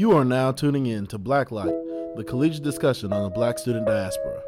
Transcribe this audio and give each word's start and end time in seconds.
You 0.00 0.12
are 0.12 0.24
now 0.24 0.50
tuning 0.50 0.86
in 0.86 1.06
to 1.08 1.18
Blacklight, 1.18 2.16
the 2.16 2.24
collegiate 2.24 2.62
discussion 2.62 3.12
on 3.12 3.22
the 3.22 3.28
black 3.28 3.58
student 3.58 3.86
diaspora. 3.86 4.40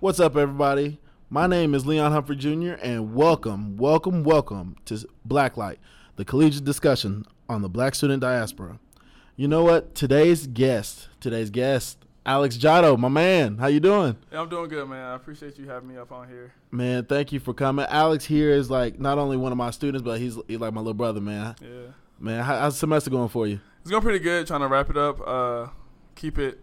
What's 0.00 0.18
up, 0.18 0.36
everybody? 0.36 0.98
My 1.32 1.46
name 1.46 1.74
is 1.74 1.86
Leon 1.86 2.12
Humphrey 2.12 2.36
Jr., 2.36 2.74
and 2.82 3.14
welcome, 3.14 3.78
welcome, 3.78 4.22
welcome 4.22 4.76
to 4.84 5.08
Blacklight, 5.26 5.78
the 6.16 6.26
collegiate 6.26 6.66
discussion 6.66 7.24
on 7.48 7.62
the 7.62 7.70
black 7.70 7.94
student 7.94 8.20
diaspora. 8.20 8.78
You 9.34 9.48
know 9.48 9.64
what? 9.64 9.94
Today's 9.94 10.46
guest, 10.46 11.08
today's 11.20 11.48
guest, 11.48 12.04
Alex 12.26 12.58
Jotto, 12.58 12.98
my 12.98 13.08
man. 13.08 13.56
How 13.56 13.68
you 13.68 13.80
doing? 13.80 14.18
Yeah, 14.30 14.42
I'm 14.42 14.50
doing 14.50 14.68
good, 14.68 14.86
man. 14.86 15.02
I 15.02 15.14
appreciate 15.14 15.56
you 15.56 15.66
having 15.70 15.88
me 15.88 15.96
up 15.96 16.12
on 16.12 16.28
here. 16.28 16.52
Man, 16.70 17.06
thank 17.06 17.32
you 17.32 17.40
for 17.40 17.54
coming. 17.54 17.86
Alex 17.88 18.26
here 18.26 18.50
is 18.50 18.68
like 18.68 19.00
not 19.00 19.16
only 19.16 19.38
one 19.38 19.52
of 19.52 19.56
my 19.56 19.70
students, 19.70 20.04
but 20.04 20.20
he's, 20.20 20.36
he's 20.48 20.60
like 20.60 20.74
my 20.74 20.82
little 20.82 20.92
brother, 20.92 21.22
man. 21.22 21.56
Yeah. 21.62 21.92
Man, 22.20 22.44
how, 22.44 22.58
how's 22.58 22.74
the 22.74 22.80
semester 22.80 23.08
going 23.08 23.30
for 23.30 23.46
you? 23.46 23.58
It's 23.80 23.90
going 23.90 24.02
pretty 24.02 24.18
good. 24.18 24.46
Trying 24.46 24.60
to 24.60 24.68
wrap 24.68 24.90
it 24.90 24.98
up. 24.98 25.26
Uh, 25.26 25.68
keep 26.14 26.36
it, 26.38 26.62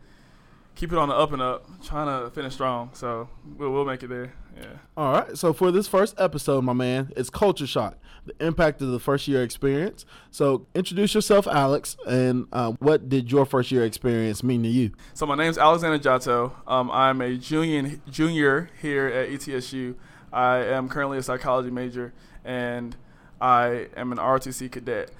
keep 0.80 0.94
it 0.94 0.98
on 0.98 1.10
the 1.10 1.16
up 1.16 1.34
and 1.34 1.42
up. 1.42 1.66
Trying 1.84 2.08
to 2.08 2.30
finish 2.32 2.54
strong. 2.54 2.92
So 2.94 3.28
we'll, 3.58 3.72
we'll 3.72 3.86
make 3.86 4.02
it 4.02 4.08
there. 4.08 4.34
Yeah. 4.58 4.66
All 4.96 5.12
right. 5.12 5.38
So 5.38 5.52
for 5.52 5.72
this 5.72 5.88
first 5.88 6.16
episode, 6.18 6.64
my 6.64 6.74
man, 6.74 7.12
it's 7.18 7.30
culture 7.30 7.68
shock, 7.68 7.98
the 8.26 8.34
impact 8.46 8.82
of 8.82 8.90
the 8.90 9.00
first 9.00 9.28
year 9.28 9.44
experience. 9.44 10.06
So 10.32 10.68
introduce 10.74 11.14
yourself, 11.14 11.48
Alex, 11.48 11.98
and 12.08 12.48
uh, 12.54 12.72
what 12.80 13.10
did 13.10 13.30
your 13.30 13.46
first 13.46 13.72
year 13.72 13.84
experience 13.84 14.42
mean 14.42 14.64
to 14.64 14.70
you? 14.70 14.92
So 15.14 15.26
my 15.26 15.36
name's 15.36 15.58
Alexander 15.58 15.98
Jato. 15.98 16.56
Um, 16.66 16.90
I'm 16.92 17.22
a 17.22 17.36
junior 17.36 18.00
junior 18.10 18.70
here 18.82 19.08
at 19.08 19.30
ETSU. 19.30 19.96
I 20.32 20.60
am 20.60 20.88
currently 20.88 21.18
a 21.18 21.24
psychology 21.24 21.72
major, 21.72 22.14
and 22.46 22.96
I 23.42 23.88
am 23.98 24.14
an 24.14 24.18
ROTC 24.18 24.72
cadet. 24.72 25.12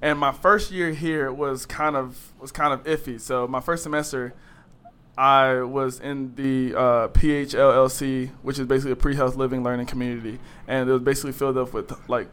And 0.00 0.18
my 0.18 0.30
first 0.30 0.70
year 0.70 0.92
here 0.92 1.32
was 1.32 1.66
kind 1.66 1.96
of 1.96 2.32
was 2.38 2.52
kind 2.52 2.72
of 2.72 2.84
iffy. 2.84 3.20
So 3.20 3.48
my 3.48 3.60
first 3.60 3.82
semester. 3.82 4.34
I 5.18 5.62
was 5.62 5.98
in 5.98 6.36
the 6.36 6.78
uh, 6.78 7.08
PHLLC, 7.08 8.30
which 8.42 8.60
is 8.60 8.68
basically 8.68 8.92
a 8.92 8.96
pre-health 8.96 9.34
living 9.34 9.64
learning 9.64 9.86
community, 9.86 10.38
and 10.68 10.88
it 10.88 10.92
was 10.92 11.02
basically 11.02 11.32
filled 11.32 11.58
up 11.58 11.72
with 11.72 11.92
like 12.08 12.28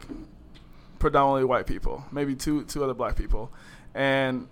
predominantly 1.00 1.44
white 1.44 1.66
people, 1.66 2.04
maybe 2.12 2.36
two 2.36 2.62
two 2.62 2.84
other 2.84 2.94
black 2.94 3.16
people, 3.16 3.50
and 3.92 4.46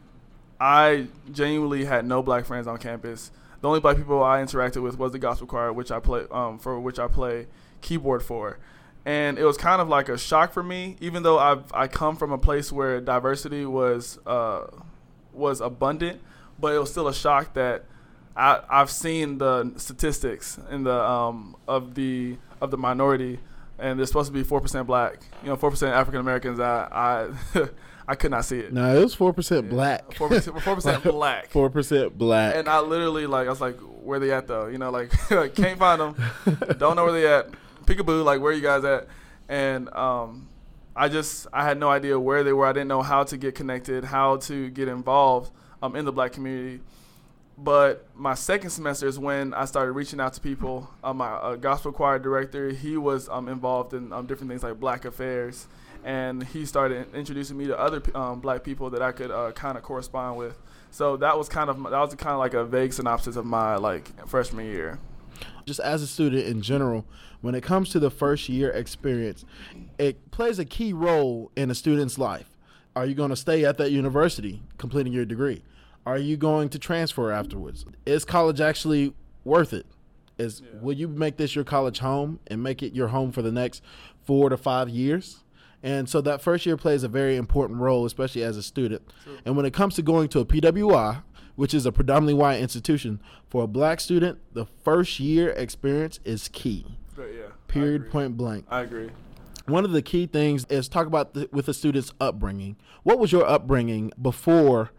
I 0.58 1.06
genuinely 1.30 1.84
had 1.84 2.06
no 2.06 2.24
black 2.24 2.44
friends 2.44 2.66
on 2.66 2.76
campus. 2.78 3.30
The 3.60 3.68
only 3.68 3.78
black 3.78 3.96
people 3.96 4.24
I 4.24 4.42
interacted 4.42 4.82
with 4.82 4.98
was 4.98 5.12
the 5.12 5.20
gospel 5.20 5.46
choir, 5.46 5.72
which 5.72 5.92
I 5.92 6.00
play 6.00 6.24
um, 6.32 6.58
for 6.58 6.80
which 6.80 6.98
I 6.98 7.06
play 7.06 7.46
keyboard 7.82 8.24
for, 8.24 8.58
and 9.04 9.38
it 9.38 9.44
was 9.44 9.56
kind 9.56 9.80
of 9.80 9.88
like 9.88 10.08
a 10.08 10.18
shock 10.18 10.52
for 10.52 10.64
me, 10.64 10.96
even 11.00 11.22
though 11.22 11.38
I've 11.38 11.72
I 11.72 11.86
come 11.86 12.16
from 12.16 12.32
a 12.32 12.38
place 12.38 12.72
where 12.72 13.00
diversity 13.00 13.64
was 13.64 14.18
uh, 14.26 14.66
was 15.32 15.60
abundant, 15.60 16.20
but 16.58 16.74
it 16.74 16.80
was 16.80 16.90
still 16.90 17.06
a 17.06 17.14
shock 17.14 17.54
that 17.54 17.84
I, 18.36 18.60
I've 18.68 18.90
seen 18.90 19.38
the 19.38 19.72
statistics 19.76 20.58
in 20.70 20.84
the 20.84 21.00
um, 21.00 21.56
of 21.68 21.94
the 21.94 22.36
of 22.60 22.70
the 22.70 22.76
minority, 22.76 23.38
and 23.78 23.98
they're 23.98 24.06
supposed 24.06 24.28
to 24.28 24.32
be 24.32 24.42
four 24.42 24.60
percent 24.60 24.86
black. 24.86 25.20
You 25.42 25.50
know, 25.50 25.56
four 25.56 25.70
percent 25.70 25.94
African 25.94 26.20
Americans. 26.20 26.58
I 26.58 26.88
I 27.54 27.68
I 28.08 28.14
could 28.16 28.32
not 28.32 28.44
see 28.44 28.58
it. 28.58 28.72
No, 28.72 28.96
it 28.96 29.02
was 29.02 29.14
four 29.14 29.32
percent 29.32 29.70
black. 29.70 30.14
Four 30.16 30.28
percent 30.28 31.02
black. 31.04 31.48
Four 31.48 31.70
percent 31.70 32.18
black. 32.18 32.56
And 32.56 32.68
I 32.68 32.80
literally 32.80 33.26
like 33.26 33.46
I 33.46 33.50
was 33.50 33.60
like, 33.60 33.78
where 33.78 34.18
they 34.18 34.32
at 34.32 34.46
though? 34.46 34.66
You 34.66 34.78
know, 34.78 34.90
like 34.90 35.10
can't 35.54 35.78
find 35.78 36.00
them. 36.00 36.16
Don't 36.78 36.96
know 36.96 37.04
where 37.04 37.12
they 37.12 37.26
at. 37.26 37.50
Peekaboo, 37.86 38.24
like 38.24 38.40
where 38.40 38.52
you 38.52 38.62
guys 38.62 38.84
at? 38.84 39.06
And 39.48 39.88
um, 39.90 40.48
I 40.96 41.08
just 41.08 41.46
I 41.52 41.64
had 41.64 41.78
no 41.78 41.88
idea 41.88 42.18
where 42.18 42.42
they 42.42 42.52
were. 42.52 42.66
I 42.66 42.72
didn't 42.72 42.88
know 42.88 43.02
how 43.02 43.24
to 43.24 43.36
get 43.36 43.54
connected, 43.54 44.04
how 44.04 44.36
to 44.38 44.70
get 44.70 44.88
involved 44.88 45.52
um, 45.82 45.94
in 45.96 46.04
the 46.04 46.12
black 46.12 46.32
community 46.32 46.80
but 47.56 48.06
my 48.14 48.34
second 48.34 48.70
semester 48.70 49.06
is 49.06 49.18
when 49.18 49.54
I 49.54 49.64
started 49.64 49.92
reaching 49.92 50.20
out 50.20 50.32
to 50.34 50.40
people. 50.40 50.90
Um, 51.02 51.18
my 51.18 51.30
uh, 51.30 51.56
gospel 51.56 51.92
choir 51.92 52.18
director, 52.18 52.70
he 52.70 52.96
was 52.96 53.28
um, 53.28 53.48
involved 53.48 53.94
in 53.94 54.12
um, 54.12 54.26
different 54.26 54.50
things 54.50 54.62
like 54.62 54.80
Black 54.80 55.04
Affairs, 55.04 55.68
and 56.04 56.42
he 56.42 56.66
started 56.66 57.14
introducing 57.14 57.56
me 57.56 57.66
to 57.66 57.78
other 57.78 58.02
um, 58.14 58.40
black 58.40 58.64
people 58.64 58.90
that 58.90 59.02
I 59.02 59.12
could 59.12 59.30
uh, 59.30 59.52
kind 59.52 59.78
of 59.78 59.84
correspond 59.84 60.36
with. 60.36 60.58
So 60.90 61.16
that 61.18 61.38
was 61.38 61.48
kind 61.48 61.70
of 61.70 61.82
that 61.82 61.98
was 61.98 62.14
kind 62.14 62.32
of 62.32 62.38
like 62.38 62.54
a 62.54 62.64
vague 62.64 62.92
synopsis 62.92 63.36
of 63.36 63.44
my 63.44 63.76
like 63.76 64.28
freshman 64.28 64.66
year. 64.66 64.98
Just 65.64 65.80
as 65.80 66.02
a 66.02 66.06
student 66.06 66.46
in 66.46 66.60
general, 66.60 67.04
when 67.40 67.54
it 67.54 67.62
comes 67.62 67.88
to 67.90 67.98
the 67.98 68.10
first 68.10 68.48
year 68.48 68.70
experience, 68.70 69.44
it 69.98 70.30
plays 70.30 70.58
a 70.58 70.64
key 70.64 70.92
role 70.92 71.50
in 71.56 71.70
a 71.70 71.74
student's 71.74 72.18
life. 72.18 72.50
Are 72.96 73.06
you 73.06 73.14
going 73.14 73.30
to 73.30 73.36
stay 73.36 73.64
at 73.64 73.76
that 73.78 73.90
university 73.90 74.62
completing 74.78 75.12
your 75.12 75.24
degree? 75.24 75.64
Are 76.06 76.18
you 76.18 76.36
going 76.36 76.68
to 76.70 76.78
transfer 76.78 77.30
afterwards? 77.32 77.84
Is 78.04 78.24
college 78.24 78.60
actually 78.60 79.14
worth 79.44 79.72
it? 79.72 79.86
Is 80.38 80.60
yeah. 80.60 80.80
will 80.80 80.94
you 80.94 81.08
make 81.08 81.36
this 81.36 81.54
your 81.54 81.64
college 81.64 82.00
home 82.00 82.40
and 82.46 82.62
make 82.62 82.82
it 82.82 82.94
your 82.94 83.08
home 83.08 83.32
for 83.32 83.42
the 83.42 83.52
next 83.52 83.82
four 84.24 84.48
to 84.48 84.56
five 84.56 84.88
years? 84.88 85.44
And 85.82 86.08
so 86.08 86.20
that 86.22 86.40
first 86.40 86.64
year 86.64 86.76
plays 86.76 87.02
a 87.02 87.08
very 87.08 87.36
important 87.36 87.78
role, 87.78 88.06
especially 88.06 88.42
as 88.42 88.56
a 88.56 88.62
student. 88.62 89.02
True. 89.22 89.38
And 89.44 89.56
when 89.56 89.66
it 89.66 89.74
comes 89.74 89.94
to 89.96 90.02
going 90.02 90.28
to 90.28 90.40
a 90.40 90.44
PWI, 90.46 91.22
which 91.56 91.74
is 91.74 91.86
a 91.86 91.92
predominantly 91.92 92.34
white 92.34 92.60
institution, 92.60 93.20
for 93.48 93.64
a 93.64 93.66
black 93.66 94.00
student, 94.00 94.38
the 94.54 94.64
first 94.82 95.20
year 95.20 95.50
experience 95.50 96.20
is 96.24 96.48
key. 96.48 96.98
But 97.14 97.28
yeah. 97.34 97.48
Period. 97.68 98.10
Point 98.10 98.36
blank. 98.36 98.64
I 98.70 98.80
agree. 98.80 99.10
One 99.66 99.84
of 99.84 99.92
the 99.92 100.02
key 100.02 100.26
things 100.26 100.64
is 100.68 100.88
talk 100.88 101.06
about 101.06 101.34
the, 101.34 101.48
with 101.52 101.66
the 101.66 101.74
student's 101.74 102.12
upbringing. 102.20 102.76
What 103.02 103.18
was 103.18 103.30
your 103.30 103.46
upbringing 103.46 104.12
before? 104.20 104.90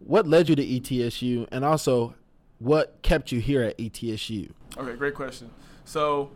What 0.00 0.26
led 0.26 0.48
you 0.48 0.56
to 0.56 0.64
ETSU, 0.64 1.48
and 1.50 1.64
also 1.64 2.14
what 2.58 3.00
kept 3.02 3.32
you 3.32 3.40
here 3.40 3.62
at 3.62 3.78
ETSU? 3.78 4.50
Okay, 4.76 4.96
great 4.96 5.14
question. 5.14 5.50
So, 5.84 6.30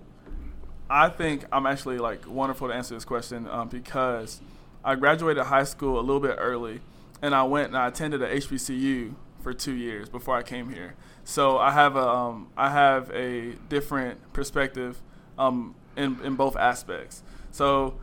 I 0.88 1.08
think 1.08 1.44
I'm 1.52 1.66
actually 1.66 1.98
like 1.98 2.28
wonderful 2.28 2.68
to 2.68 2.74
answer 2.74 2.94
this 2.94 3.04
question 3.04 3.48
um, 3.48 3.68
because 3.68 4.40
I 4.84 4.94
graduated 4.94 5.44
high 5.44 5.64
school 5.64 5.98
a 5.98 6.02
little 6.02 6.20
bit 6.20 6.36
early, 6.38 6.80
and 7.20 7.34
I 7.34 7.44
went 7.44 7.68
and 7.68 7.76
I 7.76 7.88
attended 7.88 8.22
a 8.22 8.36
HBCU 8.36 9.14
for 9.42 9.52
two 9.52 9.72
years 9.72 10.08
before 10.08 10.36
I 10.36 10.42
came 10.42 10.70
here. 10.70 10.94
So 11.24 11.58
I 11.58 11.70
have 11.70 11.96
a 11.96 12.06
um, 12.06 12.48
I 12.56 12.70
have 12.70 13.10
a 13.10 13.52
different 13.68 14.32
perspective 14.32 15.00
um, 15.38 15.74
in 15.96 16.18
in 16.24 16.36
both 16.36 16.56
aspects. 16.56 17.22
So 17.50 17.94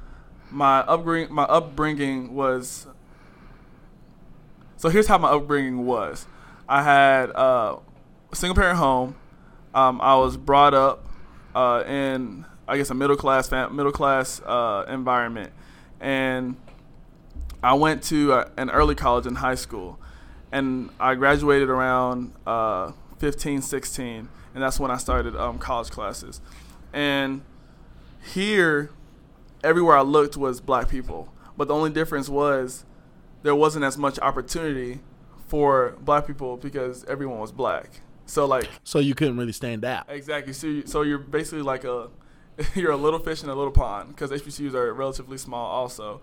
my 0.50 0.80
upbringing 0.80 1.34
my 1.34 1.44
upbringing 1.44 2.34
was 2.34 2.88
so 4.80 4.88
here's 4.88 5.08
how 5.08 5.18
my 5.18 5.28
upbringing 5.28 5.86
was. 5.86 6.26
I 6.68 6.84
had 6.84 7.32
uh, 7.32 7.80
a 8.32 8.36
single 8.36 8.56
parent 8.56 8.78
home. 8.78 9.18
Um, 9.76 10.00
I 10.00 10.16
was 10.16 10.38
brought 10.38 10.74
up 10.74 11.06
uh, 11.54 11.84
in, 11.86 12.46
I 12.66 12.78
guess, 12.78 12.90
a 12.90 12.94
middle 12.94 13.18
class 13.18 13.52
middle 13.52 13.92
class 13.92 14.42
uh, 14.46 14.86
environment, 14.88 15.52
and 16.00 16.56
I 17.62 17.74
went 17.74 18.04
to 18.04 18.32
a, 18.32 18.52
an 18.56 18.70
early 18.70 18.96
college 18.96 19.26
in 19.26 19.36
high 19.36 19.56
school, 19.56 20.00
and 20.50 20.92
I 20.98 21.16
graduated 21.16 21.70
around 21.70 22.34
uh, 22.48 22.94
15, 23.18 23.62
16, 23.62 24.30
and 24.54 24.64
that's 24.64 24.80
when 24.80 24.92
I 24.92 24.98
started 24.98 25.36
um, 25.36 25.60
college 25.60 25.90
classes. 25.90 26.40
And 26.94 27.42
here, 28.34 28.92
everywhere 29.62 29.98
I 29.98 30.04
looked 30.04 30.38
was 30.38 30.62
black 30.62 30.88
people, 30.88 31.34
but 31.58 31.68
the 31.68 31.74
only 31.74 31.90
difference 31.90 32.30
was 32.30 32.86
there 33.44 33.56
wasn't 33.56 33.86
as 33.86 33.98
much 33.98 34.20
opportunity 34.20 35.00
for 35.48 35.98
black 36.02 36.28
people 36.28 36.58
because 36.58 37.04
everyone 37.06 37.40
was 37.40 37.52
black. 37.52 38.02
So 38.26 38.46
like 38.46 38.70
so 38.84 39.00
you 39.00 39.16
couldn't 39.16 39.38
really 39.38 39.52
stand 39.52 39.84
out. 39.84 40.06
Exactly. 40.08 40.54
So 40.54 40.68
you, 40.68 40.86
so 40.86 41.02
you're 41.02 41.18
basically 41.18 41.64
like 41.64 41.84
a 41.84 42.10
you're 42.76 42.92
a 42.92 42.98
little 42.98 43.20
fish 43.20 43.44
in 43.44 43.50
a 43.50 43.56
little 43.56 43.72
pond 43.72 44.10
because 44.10 44.32
HBCUs 44.32 44.74
are 44.74 44.94
relatively 44.94 45.38
small 45.38 45.66
also. 45.66 46.22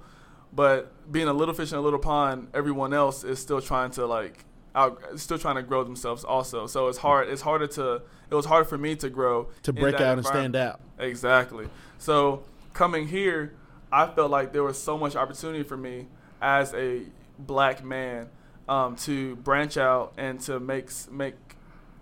But 0.53 1.11
being 1.11 1.29
a 1.29 1.33
little 1.33 1.55
fish 1.55 1.73
in 1.73 1.79
a 1.79 1.81
little 1.81 1.99
pond, 1.99 2.49
everyone 2.55 2.95
else 2.95 3.25
is 3.25 3.39
still 3.39 3.61
trying 3.61 3.91
to 3.93 4.07
like 4.07 4.45
out, 4.75 5.03
still 5.17 5.39
trying 5.39 5.57
to 5.57 5.63
grow 5.63 5.83
themselves 5.83 6.23
also. 6.23 6.67
So 6.67 6.87
it's 6.89 6.99
hard. 6.99 7.29
It's 7.29 7.43
harder 7.43 7.67
to. 7.69 8.03
It 8.31 8.35
was 8.35 8.47
hard 8.47 8.69
for 8.69 8.79
me 8.79 8.95
to 8.97 9.11
grow 9.11 9.49
to 9.63 9.73
break 9.73 9.97
out 9.97 10.19
and 10.19 10.27
stand 10.27 10.55
out. 10.55 10.81
Exactly. 10.99 11.69
So 11.99 12.45
coming 12.73 13.09
here, 13.09 13.55
I 13.91 14.07
felt 14.07 14.31
like 14.31 14.53
there 14.53 14.63
was 14.63 14.81
so 14.81 14.97
much 14.99 15.17
opportunity 15.17 15.63
for 15.63 15.77
me 15.77 16.07
as 16.41 16.75
a 16.75 17.03
black 17.39 17.85
man 17.85 18.29
um, 18.69 18.97
to 18.97 19.37
branch 19.37 19.77
out 19.77 20.15
and 20.17 20.41
to 20.41 20.59
make 20.61 20.91
make 21.11 21.35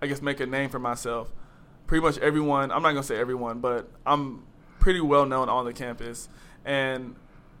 I 0.01 0.07
guess 0.07 0.21
make 0.21 0.39
a 0.39 0.45
name 0.45 0.69
for 0.69 0.79
myself. 0.79 1.31
Pretty 1.87 2.03
much 2.03 2.17
everyone. 2.17 2.71
I'm 2.71 2.81
not 2.81 2.91
gonna 2.91 3.03
say 3.03 3.17
everyone, 3.17 3.59
but 3.59 3.89
I'm 4.05 4.45
pretty 4.79 5.01
well 5.01 5.25
known 5.25 5.49
on 5.49 5.65
the 5.65 5.73
campus, 5.73 6.29
and 6.63 7.15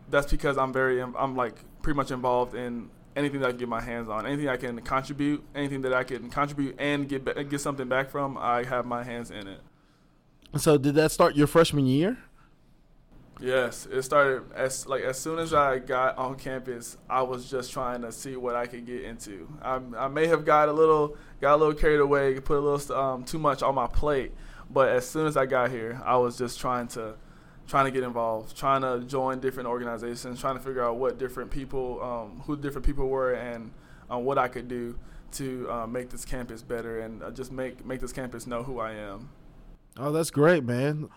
that's 0.09 0.31
because 0.31 0.57
I'm 0.57 0.73
very 0.73 1.01
I'm 1.01 1.35
like 1.35 1.55
pretty 1.81 1.97
much 1.97 2.11
involved 2.11 2.55
in 2.55 2.89
anything 3.15 3.39
that 3.39 3.47
I 3.47 3.49
can 3.51 3.59
get 3.59 3.69
my 3.69 3.81
hands 3.81 4.09
on, 4.09 4.25
anything 4.25 4.49
I 4.49 4.57
can 4.57 4.79
contribute, 4.81 5.43
anything 5.55 5.81
that 5.83 5.93
I 5.93 6.03
can 6.03 6.29
contribute 6.29 6.75
and 6.79 7.07
get 7.07 7.49
get 7.49 7.61
something 7.61 7.87
back 7.87 8.09
from. 8.09 8.37
I 8.37 8.63
have 8.63 8.85
my 8.85 9.03
hands 9.03 9.31
in 9.31 9.47
it. 9.47 9.59
So 10.57 10.77
did 10.77 10.95
that 10.95 11.11
start 11.11 11.35
your 11.35 11.47
freshman 11.47 11.85
year? 11.85 12.17
Yes, 13.39 13.85
it 13.91 14.01
started 14.03 14.43
as 14.53 14.87
like 14.87 15.03
as 15.03 15.19
soon 15.19 15.39
as 15.39 15.53
I 15.53 15.79
got 15.79 16.17
on 16.17 16.35
campus, 16.35 16.97
I 17.09 17.21
was 17.21 17.49
just 17.49 17.73
trying 17.73 18.01
to 18.03 18.11
see 18.11 18.37
what 18.37 18.55
I 18.55 18.65
could 18.65 18.85
get 18.85 19.03
into. 19.03 19.49
I, 19.61 19.81
I 19.97 20.07
may 20.07 20.27
have 20.27 20.45
got 20.45 20.69
a 20.69 20.73
little 20.73 21.17
got 21.41 21.55
a 21.55 21.57
little 21.57 21.73
carried 21.73 21.99
away, 21.99 22.39
put 22.39 22.57
a 22.57 22.61
little 22.61 22.97
um, 22.97 23.25
too 23.25 23.39
much 23.39 23.61
on 23.61 23.75
my 23.75 23.87
plate, 23.87 24.31
but 24.69 24.89
as 24.89 25.07
soon 25.07 25.27
as 25.27 25.35
I 25.35 25.45
got 25.45 25.69
here, 25.69 26.01
I 26.05 26.15
was 26.15 26.37
just 26.37 26.59
trying 26.59 26.87
to 26.89 27.15
trying 27.67 27.85
to 27.85 27.91
get 27.91 28.03
involved, 28.03 28.55
trying 28.55 28.81
to 28.83 29.05
join 29.05 29.39
different 29.39 29.67
organizations, 29.67 30.39
trying 30.39 30.55
to 30.55 30.63
figure 30.63 30.83
out 30.83 30.97
what 30.97 31.17
different 31.17 31.51
people, 31.51 32.01
um, 32.01 32.41
who 32.45 32.55
different 32.55 32.85
people 32.85 33.09
were, 33.09 33.33
and 33.33 33.71
um, 34.09 34.23
what 34.23 34.37
I 34.37 34.47
could 34.47 34.67
do 34.67 34.97
to 35.33 35.69
uh, 35.69 35.87
make 35.87 36.09
this 36.09 36.23
campus 36.23 36.61
better 36.61 37.01
and 37.01 37.21
uh, 37.21 37.31
just 37.31 37.51
make 37.51 37.85
make 37.85 37.99
this 37.99 38.13
campus 38.13 38.47
know 38.47 38.63
who 38.63 38.79
I 38.79 38.93
am. 38.93 39.29
Oh, 39.97 40.11
that's 40.11 40.31
great, 40.31 40.63
man. 40.63 41.09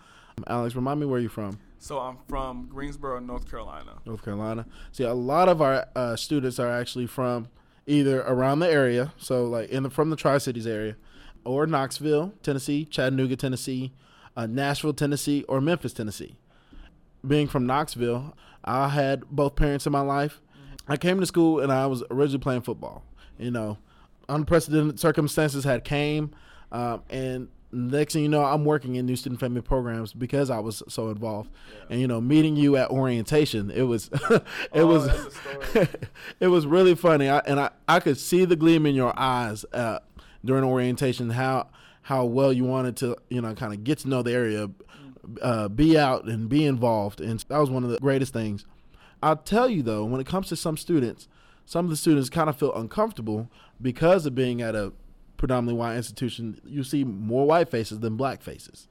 Alex, 0.47 0.75
remind 0.75 0.99
me 0.99 1.05
where 1.05 1.19
you're 1.19 1.29
from. 1.29 1.59
So 1.79 1.99
I'm 1.99 2.17
from 2.27 2.67
Greensboro, 2.67 3.19
North 3.19 3.49
Carolina. 3.49 3.93
North 4.05 4.23
Carolina. 4.23 4.65
See, 4.91 5.05
a 5.05 5.13
lot 5.13 5.47
of 5.47 5.61
our 5.61 5.87
uh, 5.95 6.15
students 6.17 6.59
are 6.59 6.69
actually 6.69 7.07
from 7.07 7.47
either 7.87 8.21
around 8.21 8.59
the 8.59 8.69
area, 8.69 9.13
so 9.17 9.45
like 9.45 9.69
in 9.69 9.83
the 9.83 9.89
from 9.89 10.09
the 10.09 10.17
Tri 10.17 10.37
Cities 10.37 10.67
area, 10.67 10.97
or 11.45 11.65
Knoxville, 11.65 12.33
Tennessee, 12.43 12.83
Chattanooga, 12.85 13.37
Tennessee, 13.37 13.93
uh, 14.35 14.45
Nashville, 14.45 14.93
Tennessee, 14.93 15.43
or 15.47 15.61
Memphis, 15.61 15.93
Tennessee. 15.93 16.35
Being 17.25 17.47
from 17.47 17.65
Knoxville, 17.65 18.35
I 18.63 18.89
had 18.89 19.25
both 19.31 19.55
parents 19.55 19.85
in 19.85 19.93
my 19.93 20.01
life. 20.01 20.41
I 20.87 20.97
came 20.97 21.19
to 21.21 21.25
school 21.25 21.61
and 21.61 21.71
I 21.71 21.87
was 21.87 22.03
originally 22.11 22.39
playing 22.39 22.61
football. 22.61 23.03
You 23.37 23.51
know, 23.51 23.77
unprecedented 24.27 24.99
circumstances 24.99 25.63
had 25.63 25.85
came, 25.85 26.31
um, 26.73 27.03
and 27.09 27.47
next 27.71 28.13
thing 28.13 28.23
you 28.23 28.29
know, 28.29 28.43
I'm 28.43 28.65
working 28.65 28.95
in 28.95 29.05
new 29.05 29.15
student 29.15 29.39
family 29.39 29.61
programs 29.61 30.13
because 30.13 30.49
I 30.49 30.59
was 30.59 30.81
so 30.87 31.09
involved. 31.09 31.51
Yeah. 31.51 31.85
And 31.91 32.01
you 32.01 32.07
know, 32.07 32.19
meeting 32.19 32.55
you 32.55 32.75
at 32.77 32.89
orientation, 32.89 33.69
it 33.71 33.83
was 33.83 34.09
it 34.29 34.43
oh, 34.73 34.85
was 34.85 35.37
it 36.39 36.47
was 36.47 36.65
really 36.65 36.95
funny. 36.95 37.29
I, 37.29 37.39
and 37.39 37.59
I 37.59 37.69
I 37.87 37.99
could 37.99 38.17
see 38.17 38.45
the 38.45 38.55
gleam 38.55 38.85
in 38.85 38.95
your 38.95 39.13
eyes 39.17 39.65
uh, 39.73 39.99
during 40.43 40.63
orientation 40.63 41.31
how 41.31 41.67
how 42.03 42.25
well 42.25 42.51
you 42.51 42.63
wanted 42.63 42.95
to 42.97 43.17
you 43.29 43.41
know 43.41 43.53
kind 43.53 43.73
of 43.73 43.83
get 43.83 43.99
to 43.99 44.09
know 44.09 44.21
the 44.21 44.33
area, 44.33 44.69
uh, 45.41 45.67
be 45.67 45.97
out 45.97 46.25
and 46.25 46.49
be 46.49 46.65
involved, 46.65 47.21
and 47.21 47.39
that 47.49 47.57
was 47.57 47.69
one 47.69 47.83
of 47.83 47.89
the 47.89 47.99
greatest 47.99 48.33
things. 48.33 48.65
I'll 49.21 49.35
tell 49.35 49.69
you 49.69 49.83
though, 49.83 50.05
when 50.05 50.21
it 50.21 50.27
comes 50.27 50.47
to 50.49 50.55
some 50.55 50.77
students, 50.77 51.27
some 51.65 51.85
of 51.85 51.91
the 51.91 51.97
students 51.97 52.29
kind 52.29 52.49
of 52.49 52.57
feel 52.57 52.73
uncomfortable 52.73 53.49
because 53.81 54.25
of 54.25 54.33
being 54.33 54.61
at 54.61 54.75
a 54.75 54.93
predominantly 55.39 55.79
white 55.79 55.95
institution, 55.95 56.59
you 56.65 56.83
see 56.83 57.03
more 57.03 57.47
white 57.47 57.69
faces 57.69 58.01
than 58.01 58.17
black 58.17 58.43
faces. 58.43 58.87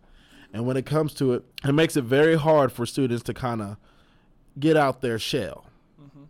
And 0.53 0.67
when 0.67 0.79
it 0.79 0.87
comes 0.87 1.13
to 1.15 1.35
it, 1.35 1.45
it 1.63 1.73
makes 1.73 1.97
it 1.97 2.05
very 2.05 2.37
hard 2.37 2.73
for 2.73 2.87
students 2.87 3.23
to 3.25 3.35
kind 3.35 3.61
of 3.61 3.77
get 4.59 4.75
out 4.75 5.03
their 5.03 5.19
shell. 5.19 5.67
Mm-hmm. 6.03 6.25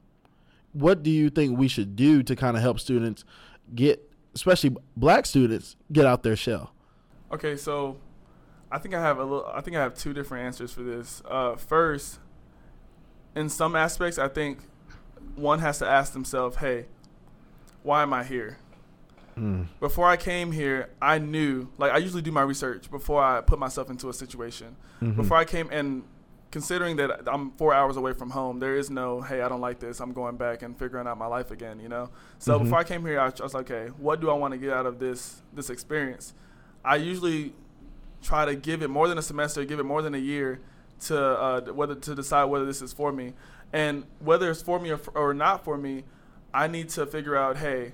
What 0.73 1.05
do 1.05 1.11
you 1.11 1.31
think 1.31 1.57
we 1.57 1.69
should 1.69 1.95
do 1.95 2.25
to 2.25 2.35
kind 2.35 2.57
of 2.57 2.63
help 2.63 2.81
students 2.81 3.25
get, 3.75 4.11
especially 4.35 4.77
black 4.97 5.25
students, 5.25 5.77
get 5.93 6.05
out 6.05 6.25
their 6.25 6.37
shell? 6.37 6.73
Okay, 7.31 7.57
so 7.57 7.97
I 8.73 8.79
think 8.79 8.95
I 8.95 9.01
have 9.01 9.19
a 9.19 9.23
little. 9.23 9.47
I 9.47 9.61
think 9.61 9.77
I 9.77 9.81
have 9.81 9.95
two 9.95 10.13
different 10.13 10.47
answers 10.47 10.73
for 10.73 10.83
this. 10.83 11.23
Uh, 11.27 11.55
first, 11.55 12.19
in 13.37 13.49
some 13.49 13.77
aspects, 13.77 14.19
I 14.19 14.27
think 14.27 14.59
one 15.37 15.61
has 15.61 15.79
to 15.79 15.87
ask 15.87 16.13
themselves, 16.13 16.57
"Hey, 16.57 16.87
why 17.85 18.03
am 18.03 18.13
I 18.13 18.25
here?" 18.25 18.59
Mm. 19.39 19.67
Before 19.81 20.07
I 20.07 20.17
came 20.17 20.53
here, 20.53 20.91
I 21.01 21.19
knew, 21.19 21.69
like, 21.79 21.93
I 21.93 21.99
usually 21.99 22.23
do 22.23 22.33
my 22.33 22.43
research 22.43 22.91
before 22.91 23.23
I 23.23 23.41
put 23.41 23.59
myself 23.59 23.91
into 23.91 24.09
a 24.09 24.13
situation. 24.13 24.77
Mm-hmm. 25.03 25.21
Before 25.21 25.37
I 25.37 25.45
came, 25.45 25.69
and 25.71 26.03
considering 26.51 26.97
that 26.97 27.23
I'm 27.27 27.53
four 27.53 27.75
hours 27.75 27.97
away 27.97 28.13
from 28.13 28.31
home, 28.31 28.59
there 28.59 28.77
is 28.77 28.91
no, 28.91 29.21
hey, 29.21 29.43
I 29.43 29.49
don't 29.49 29.61
like 29.61 29.81
this. 29.81 30.01
I'm 30.01 30.13
going 30.13 30.37
back 30.37 30.63
and 30.63 30.79
figuring 30.79 31.07
out 31.07 31.19
my 31.19 31.27
life 31.27 31.51
again, 31.51 31.79
you 31.79 31.89
know? 31.89 32.11
So 32.39 32.55
mm-hmm. 32.55 32.65
before 32.65 32.79
I 32.79 32.85
came 32.85 33.05
here, 33.05 33.21
I 33.21 33.27
was 33.27 33.55
like, 33.55 33.71
okay, 33.71 33.91
what 33.99 34.21
do 34.21 34.31
I 34.31 34.35
want 34.35 34.53
to 34.53 34.59
get 34.59 34.73
out 34.73 34.87
of 34.87 34.99
this 34.99 35.43
this 35.53 35.71
experience? 35.71 36.35
I 36.85 36.97
usually 36.97 37.53
try 38.23 38.45
to 38.45 38.55
give 38.55 38.83
it 38.83 38.89
more 38.89 39.09
than 39.09 39.19
a 39.19 39.23
semester, 39.23 39.65
give 39.65 39.79
it 39.79 39.85
more 39.85 40.03
than 40.03 40.15
a 40.15 40.19
year 40.19 40.61
to 41.01 41.19
uh, 41.19 41.61
whether 41.73 41.95
to 41.95 42.15
decide 42.15 42.45
whether 42.45 42.65
this 42.65 42.83
is 42.83 42.93
for 42.93 43.13
me, 43.13 43.35
and 43.73 44.05
whether 44.19 44.51
it's 44.51 44.63
for 44.63 44.81
me 44.81 44.91
or, 44.91 45.01
or 45.15 45.35
not 45.35 45.65
for 45.65 45.77
me. 45.77 46.05
I 46.53 46.67
need 46.67 46.89
to 46.91 47.05
figure 47.05 47.37
out, 47.37 47.59
hey, 47.59 47.93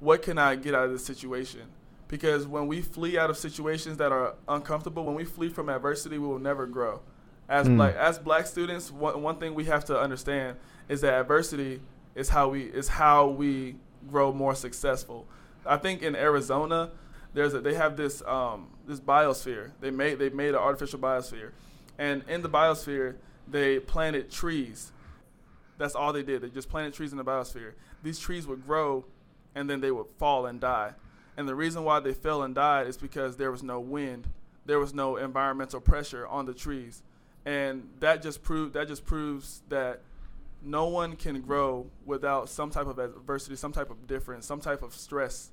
what 0.00 0.22
can 0.22 0.38
I 0.38 0.56
get 0.56 0.74
out 0.74 0.86
of 0.86 0.92
this 0.92 1.04
situation? 1.04 1.62
Because 2.08 2.46
when 2.46 2.66
we 2.66 2.80
flee 2.80 3.16
out 3.16 3.30
of 3.30 3.36
situations 3.36 3.98
that 3.98 4.10
are 4.10 4.34
uncomfortable, 4.48 5.04
when 5.04 5.14
we 5.14 5.24
flee 5.24 5.48
from 5.48 5.68
adversity, 5.68 6.18
we 6.18 6.26
will 6.26 6.40
never 6.40 6.66
grow. 6.66 7.00
As 7.48 7.68
mm. 7.68 7.76
black 7.76 7.94
as 7.96 8.18
black 8.18 8.46
students, 8.46 8.90
one, 8.90 9.22
one 9.22 9.36
thing 9.36 9.54
we 9.54 9.64
have 9.64 9.84
to 9.86 9.98
understand 9.98 10.56
is 10.88 11.02
that 11.02 11.14
adversity 11.14 11.80
is 12.14 12.28
how 12.28 12.48
we 12.48 12.64
is 12.64 12.88
how 12.88 13.28
we 13.28 13.76
grow 14.08 14.32
more 14.32 14.54
successful. 14.54 15.26
I 15.66 15.76
think 15.76 16.02
in 16.02 16.16
Arizona, 16.16 16.90
there's 17.34 17.54
a, 17.54 17.60
they 17.60 17.74
have 17.74 17.96
this 17.96 18.22
um, 18.22 18.70
this 18.86 19.00
biosphere. 19.00 19.70
They 19.80 19.90
made 19.90 20.18
they 20.18 20.30
made 20.30 20.50
an 20.50 20.56
artificial 20.56 20.98
biosphere, 20.98 21.50
and 21.98 22.24
in 22.28 22.42
the 22.42 22.48
biosphere 22.48 23.16
they 23.46 23.78
planted 23.78 24.30
trees. 24.30 24.92
That's 25.78 25.94
all 25.94 26.12
they 26.12 26.22
did. 26.22 26.42
They 26.42 26.50
just 26.50 26.68
planted 26.68 26.92
trees 26.92 27.12
in 27.12 27.18
the 27.18 27.24
biosphere. 27.24 27.72
These 28.02 28.18
trees 28.18 28.46
would 28.46 28.66
grow 28.66 29.06
and 29.54 29.68
then 29.68 29.80
they 29.80 29.90
would 29.90 30.06
fall 30.18 30.46
and 30.46 30.60
die. 30.60 30.94
And 31.36 31.48
the 31.48 31.54
reason 31.54 31.84
why 31.84 32.00
they 32.00 32.12
fell 32.12 32.42
and 32.42 32.54
died 32.54 32.86
is 32.86 32.96
because 32.96 33.36
there 33.36 33.50
was 33.50 33.62
no 33.62 33.80
wind, 33.80 34.28
there 34.66 34.78
was 34.78 34.92
no 34.92 35.16
environmental 35.16 35.80
pressure 35.80 36.26
on 36.26 36.46
the 36.46 36.54
trees, 36.54 37.02
and 37.44 37.88
that 38.00 38.22
just 38.22 38.42
proved 38.42 38.74
that 38.74 38.88
just 38.88 39.06
proves 39.06 39.62
that 39.68 40.02
no 40.62 40.88
one 40.88 41.16
can 41.16 41.40
grow 41.40 41.86
without 42.04 42.48
some 42.48 42.70
type 42.70 42.86
of 42.86 42.98
adversity, 42.98 43.56
some 43.56 43.72
type 43.72 43.90
of 43.90 44.06
difference, 44.06 44.44
some 44.46 44.60
type 44.60 44.82
of 44.82 44.94
stress. 44.94 45.50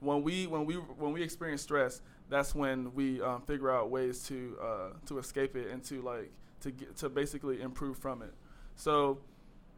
When 0.00 0.22
we 0.22 0.46
when 0.46 0.66
we 0.66 0.74
when 0.74 1.12
we 1.12 1.22
experience 1.22 1.62
stress, 1.62 2.00
that's 2.28 2.54
when 2.54 2.94
we 2.94 3.20
um, 3.20 3.42
figure 3.42 3.70
out 3.70 3.90
ways 3.90 4.22
to 4.28 4.56
uh, 4.62 4.88
to 5.06 5.18
escape 5.18 5.56
it 5.56 5.70
and 5.70 5.82
to 5.84 6.02
like 6.02 6.30
to 6.60 6.70
get 6.70 6.96
to 6.98 7.08
basically 7.08 7.60
improve 7.60 7.98
from 7.98 8.22
it. 8.22 8.32
So, 8.76 9.18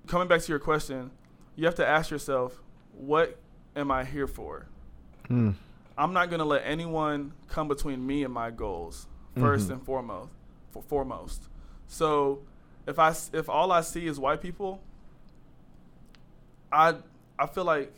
coming 0.07 0.29
back 0.29 0.41
to 0.43 0.53
your 0.53 0.59
question, 0.59 1.11
you 1.55 1.67
have 1.67 1.75
to 1.77 1.87
ask 1.87 2.11
yourself, 2.11 2.61
what 2.93 3.39
am 3.77 3.91
I 3.91 4.05
here 4.05 4.27
for? 4.27 4.67
Mm. 5.29 5.55
I'm 5.99 6.13
not 6.13 6.29
going 6.31 6.41
to 6.41 6.45
let 6.45 6.63
anyone 6.65 7.33
come 7.49 7.69
between 7.69 8.05
me 8.07 8.25
and 8.25 8.33
my 8.33 8.51
goals 8.51 9.07
1st 9.37 9.41
mm-hmm. 9.41 9.73
and 9.73 9.83
foremost. 9.83 10.31
For 10.71 10.83
foremost. 10.83 11.49
So 11.87 12.41
if 12.87 12.99
I 12.99 13.15
if 13.33 13.49
all 13.49 13.73
I 13.73 13.81
see 13.81 14.07
is 14.07 14.19
white 14.19 14.41
people, 14.41 14.81
I 16.73 16.97
I 17.39 17.47
feel 17.47 17.65
like 17.65 17.93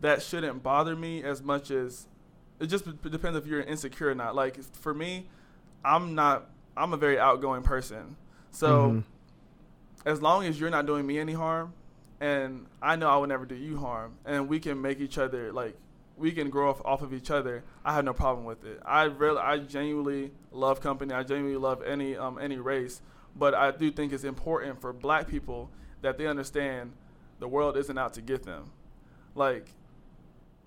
that 0.00 0.22
shouldn't 0.22 0.62
bother 0.62 0.94
me 0.94 1.22
as 1.22 1.42
much 1.42 1.70
as 1.70 2.06
it 2.60 2.66
just 2.66 2.84
depends 3.02 3.38
if 3.38 3.46
you're 3.46 3.60
insecure 3.60 4.10
or 4.10 4.14
not. 4.14 4.34
Like 4.34 4.62
for 4.74 4.92
me, 4.92 5.26
I'm 5.84 6.14
not 6.14 6.50
I'm 6.76 6.92
a 6.92 6.96
very 6.96 7.18
outgoing 7.18 7.62
person. 7.62 8.16
So 8.50 8.90
mm-hmm. 8.90 10.08
as 10.08 10.20
long 10.20 10.44
as 10.44 10.58
you're 10.60 10.70
not 10.70 10.86
doing 10.86 11.06
me 11.06 11.18
any 11.18 11.32
harm, 11.32 11.72
and 12.20 12.66
I 12.82 12.96
know 12.96 13.08
I 13.08 13.16
would 13.16 13.28
never 13.28 13.46
do 13.46 13.54
you 13.54 13.78
harm, 13.78 14.14
and 14.24 14.48
we 14.48 14.60
can 14.60 14.80
make 14.80 15.00
each 15.00 15.18
other 15.18 15.52
like 15.52 15.76
we 16.16 16.32
can 16.32 16.50
grow 16.50 16.70
off, 16.70 16.82
off 16.84 17.02
of 17.02 17.12
each 17.12 17.30
other. 17.30 17.62
I 17.84 17.94
have 17.94 18.04
no 18.04 18.12
problem 18.12 18.44
with 18.44 18.64
it. 18.64 18.80
I 18.84 19.04
really, 19.04 19.38
I 19.38 19.58
genuinely 19.58 20.32
love 20.50 20.80
company. 20.80 21.14
I 21.14 21.22
genuinely 21.22 21.58
love 21.58 21.82
any 21.82 22.16
um 22.16 22.38
any 22.40 22.56
race, 22.56 23.00
but 23.36 23.54
I 23.54 23.70
do 23.70 23.90
think 23.90 24.12
it's 24.12 24.24
important 24.24 24.80
for 24.80 24.92
Black 24.92 25.28
people 25.28 25.70
that 26.02 26.18
they 26.18 26.26
understand 26.26 26.92
the 27.38 27.48
world 27.48 27.76
isn't 27.76 27.96
out 27.96 28.14
to 28.14 28.20
get 28.20 28.42
them. 28.42 28.72
Like 29.34 29.68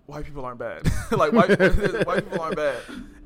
white 0.06 0.26
people 0.26 0.46
aren't 0.46 0.60
bad. 0.60 0.90
like 1.12 1.34
white, 1.34 1.50
white 2.06 2.24
people 2.30 2.42
aren't 2.42 2.56
bad. 2.56 2.78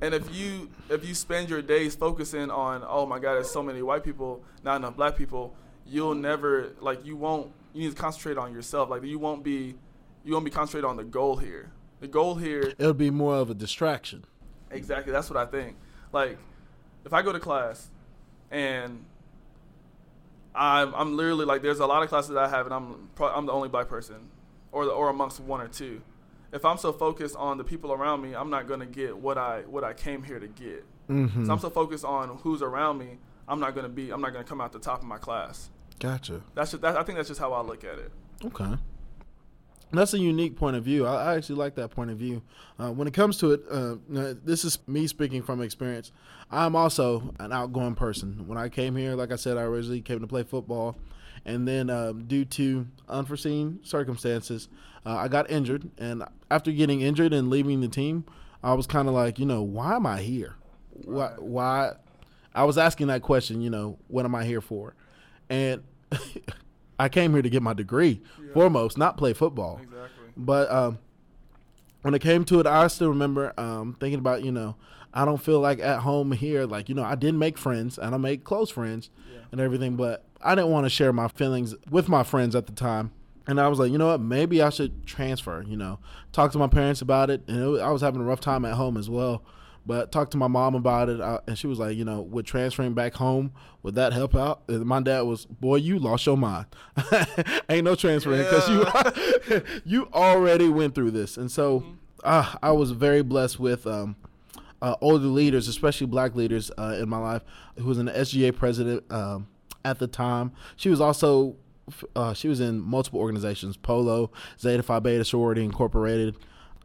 And 0.02 0.14
if 0.14 0.34
you 0.36 0.70
if 0.90 1.08
you 1.08 1.14
spend 1.14 1.50
your 1.50 1.62
days 1.62 1.96
focusing 1.96 2.50
on 2.50 2.84
oh 2.88 3.06
my 3.06 3.20
god, 3.20 3.36
there's 3.36 3.52
so 3.52 3.62
many 3.62 3.82
white 3.84 4.04
people, 4.04 4.44
not 4.64 4.78
enough 4.78 4.96
black 4.96 5.16
people, 5.16 5.56
you'll 5.86 6.16
never 6.16 6.74
like 6.82 7.06
you 7.06 7.16
won't 7.16 7.52
you 7.76 7.82
need 7.82 7.96
to 7.96 8.02
concentrate 8.02 8.38
on 8.38 8.54
yourself. 8.54 8.90
Like 8.90 9.04
you 9.04 9.20
won't 9.20 9.44
be 9.44 9.76
you 10.24 10.34
won't 10.34 10.46
be 10.46 10.52
concentrated 10.52 10.90
on 10.90 10.96
the 10.96 11.04
goal 11.04 11.36
here. 11.36 11.72
The 12.00 12.08
goal 12.08 12.36
here 12.36 12.74
it'll 12.80 12.94
be 12.94 13.12
more 13.12 13.36
of 13.36 13.50
a 13.50 13.54
distraction. 13.54 14.26
Exactly. 14.72 15.12
That's 15.12 15.30
what 15.30 15.38
I 15.38 15.46
think. 15.46 15.76
Like 16.14 16.38
if 17.04 17.14
I 17.14 17.22
go 17.22 17.34
to 17.34 17.40
class 17.40 17.90
and 18.50 19.04
I'm 20.56 20.96
I'm 20.96 21.18
literally 21.18 21.46
like 21.46 21.62
there's 21.62 21.82
a 21.82 21.86
lot 21.86 22.02
of 22.02 22.08
classes 22.08 22.36
I 22.38 22.48
have 22.48 22.66
and 22.66 22.74
I'm 22.74 23.10
pro- 23.14 23.34
I'm 23.34 23.46
the 23.46 23.52
only 23.52 23.68
black 23.68 23.90
person 23.90 24.30
or 24.72 24.86
the, 24.86 24.92
or 24.92 25.10
amongst 25.10 25.42
one 25.42 25.60
or 25.60 25.68
two. 25.68 26.02
If 26.54 26.64
I'm 26.64 26.78
so 26.78 26.94
focused 26.94 27.36
on 27.36 27.58
the 27.58 27.66
people 27.66 27.92
around 27.92 28.22
me, 28.22 28.34
I'm 28.34 28.50
not 28.50 28.70
gonna 28.70 28.86
get 28.86 29.18
what 29.18 29.38
I 29.38 29.64
what 29.68 29.84
I 29.84 29.94
came 29.94 30.24
here 30.24 30.40
to 30.40 30.48
get. 30.48 30.86
Mm-hmm. 31.10 31.46
So 31.46 31.52
I'm 31.52 31.60
so 31.60 31.70
focused 31.70 32.06
on 32.06 32.38
who's 32.42 32.62
around 32.62 33.00
me, 33.00 33.18
I'm 33.50 33.60
not 33.60 33.76
gonna 33.76 33.90
be 33.90 34.12
I'm 34.12 34.22
not 34.22 34.32
gonna 34.32 34.46
come 34.46 34.62
out 34.62 34.72
the 34.72 34.80
top 34.80 35.02
of 35.02 35.08
my 35.08 35.18
class. 35.18 35.70
Gotcha. 36.00 36.42
That's 36.54 36.72
just, 36.72 36.82
that, 36.82 36.98
I 36.98 37.04
think 37.04 37.18
that's 37.18 37.30
just 37.30 37.40
how 37.40 37.54
I 37.54 37.62
look 37.62 37.84
at 37.84 38.00
it. 38.00 38.12
Okay. 38.44 38.78
That's 39.92 40.14
a 40.14 40.20
unique 40.20 40.58
point 40.58 40.76
of 40.76 40.84
view. 40.84 41.06
I, 41.06 41.32
I 41.32 41.36
actually 41.38 41.56
like 41.56 41.76
that 41.76 41.90
point 41.90 42.12
of 42.12 42.18
view. 42.18 42.42
Uh, 42.78 42.92
when 42.92 43.08
it 43.08 43.14
comes 43.14 43.38
to 43.38 43.54
it, 43.54 43.64
uh, 43.72 43.96
this 44.44 44.66
is 44.66 44.80
me 44.88 45.08
speaking 45.08 45.42
from 45.42 45.62
experience. 45.62 46.12
I'm 46.52 46.76
also 46.76 47.34
an 47.40 47.54
outgoing 47.54 47.96
person. 47.96 48.48
When 48.48 48.58
I 48.58 48.68
came 48.68 48.96
here, 48.96 49.16
like 49.16 49.32
I 49.32 49.36
said, 49.36 49.58
I 49.58 49.62
originally 49.62 50.02
came 50.02 50.20
to 50.20 50.28
play 50.28 50.44
football, 50.44 50.98
and 51.46 51.68
then 51.68 51.90
um, 51.90 52.26
due 52.26 52.46
to 52.46 52.88
unforeseen 53.08 53.80
circumstances, 53.84 54.68
uh, 55.06 55.16
I 55.16 55.28
got 55.28 55.50
injured. 55.50 55.90
And 55.98 56.24
after 56.52 56.72
getting 56.72 57.02
injured 57.02 57.34
and 57.34 57.50
leaving 57.50 57.82
the 57.82 57.88
team, 57.88 58.26
I 58.64 58.74
was 58.74 58.88
kind 58.88 59.08
of 59.08 59.14
like, 59.14 59.40
you 59.40 59.46
know, 59.46 59.62
why 59.62 59.96
am 59.96 60.06
I 60.06 60.22
here? 60.22 60.56
Why? 60.92 61.34
Why? 61.38 61.94
I 62.54 62.64
was 62.64 62.78
asking 62.78 63.08
that 63.08 63.22
question. 63.22 63.62
You 63.62 63.70
know, 63.70 63.98
what 64.08 64.26
am 64.26 64.36
I 64.36 64.44
here 64.44 64.62
for? 64.62 64.94
And 65.50 65.84
I 67.00 67.10
came 67.10 67.34
here 67.34 67.42
to 67.42 67.50
get 67.50 67.62
my 67.62 67.74
degree 67.74 68.22
yeah. 68.40 68.54
foremost, 68.54 68.98
not 68.98 69.18
play 69.18 69.34
football. 69.34 69.80
Exactly. 69.82 70.26
But 70.38 70.72
um, 70.72 71.00
when 72.02 72.14
it 72.14 72.20
came 72.20 72.46
to 72.46 72.60
it, 72.60 72.68
I 72.68 72.88
still 72.88 73.10
remember 73.10 73.54
um, 73.58 73.96
thinking 74.00 74.20
about, 74.20 74.44
you 74.44 74.52
know, 74.52 74.76
I 75.14 75.26
don't 75.26 75.42
feel 75.42 75.60
like 75.60 75.80
at 75.80 76.02
home 76.02 76.32
here. 76.34 76.66
Like, 76.66 76.90
you 76.90 76.96
know, 76.96 77.04
I 77.04 77.16
didn't 77.16 77.40
make 77.40 77.58
friends 77.58 77.98
and 77.98 78.14
I 78.14 78.18
made 78.18 78.44
close 78.44 78.70
friends 78.70 79.10
yeah. 79.32 79.40
and 79.52 79.62
everything, 79.62 79.96
but 79.96 80.26
I 80.42 80.56
didn't 80.56 80.72
want 80.72 80.86
to 80.86 80.90
share 80.90 81.14
my 81.14 81.30
feelings 81.30 81.74
with 81.90 82.10
my 82.10 82.24
friends 82.24 82.56
at 82.56 82.68
the 82.68 82.74
time. 82.74 83.12
And 83.48 83.62
I 83.62 83.68
was 83.68 83.80
like, 83.80 83.92
you 83.92 83.98
know 83.98 84.08
what? 84.08 84.22
Maybe 84.22 84.62
I 84.62 84.70
should 84.70 85.06
transfer. 85.06 85.64
You 85.68 85.78
know, 85.78 86.00
talk 86.32 86.52
to 86.52 86.58
my 86.58 86.68
parents 86.68 87.02
about 87.02 87.30
it. 87.30 87.44
And 87.48 87.60
it, 87.60 87.82
I 87.82 87.92
was 87.92 88.02
having 88.02 88.22
a 88.22 88.26
rough 88.26 88.42
time 88.42 88.66
at 88.66 88.74
home 88.74 88.98
as 88.98 89.10
well. 89.10 89.44
But 89.86 90.12
talked 90.12 90.32
to 90.32 90.38
my 90.38 90.48
mom 90.48 90.74
about 90.74 91.10
it, 91.10 91.22
uh, 91.22 91.42
and 91.48 91.58
she 91.58 91.68
was 91.68 91.78
like, 91.78 91.96
you 91.96 92.06
know, 92.06 92.22
with 92.22 92.46
transferring 92.46 92.94
back 92.94 93.14
home, 93.14 93.52
would 93.84 93.96
that 93.96 94.14
help 94.14 94.36
out? 94.36 94.64
And 94.68 94.84
my 94.86 95.00
dad 95.00 95.22
was, 95.22 95.46
boy, 95.46 95.76
you 95.76 96.00
lost 96.00 96.26
your 96.26 96.38
mind. 96.38 96.66
Ain't 97.70 97.86
no 97.86 97.94
transferring 97.94 98.44
because 98.44 98.68
yeah. 98.68 99.12
you 99.48 99.62
you 99.86 100.10
already 100.12 100.70
went 100.70 100.96
through 100.96 101.12
this, 101.12 101.38
and 101.38 101.52
so 101.52 101.82
mm-hmm. 101.82 101.92
uh, 102.24 102.56
I 102.64 102.72
was 102.72 102.92
very 102.92 103.22
blessed 103.22 103.60
with. 103.60 103.86
Um, 103.86 104.16
uh, 104.82 104.94
older 105.02 105.26
leaders, 105.26 105.68
especially 105.68 106.06
black 106.06 106.36
leaders 106.36 106.70
uh, 106.78 106.98
in 107.00 107.10
my 107.10 107.18
life, 107.18 107.42
who 107.78 107.86
was 107.86 107.98
an 107.98 108.08
SGA 108.08 108.56
president 108.56 109.04
um, 109.10 109.48
at 109.84 109.98
the 109.98 110.06
time. 110.06 110.52
She 110.76 110.90
was 110.90 111.02
also 111.02 111.56
uh, 112.16 112.34
she 112.34 112.48
was 112.48 112.60
in 112.60 112.82
multiple 112.82 113.20
organizations, 113.20 113.78
Polo, 113.78 114.32
Zeta 114.60 114.84
Phi 114.84 115.00
Beta 115.00 115.24
Sorority 115.24 115.64
Incorporated. 115.64 116.36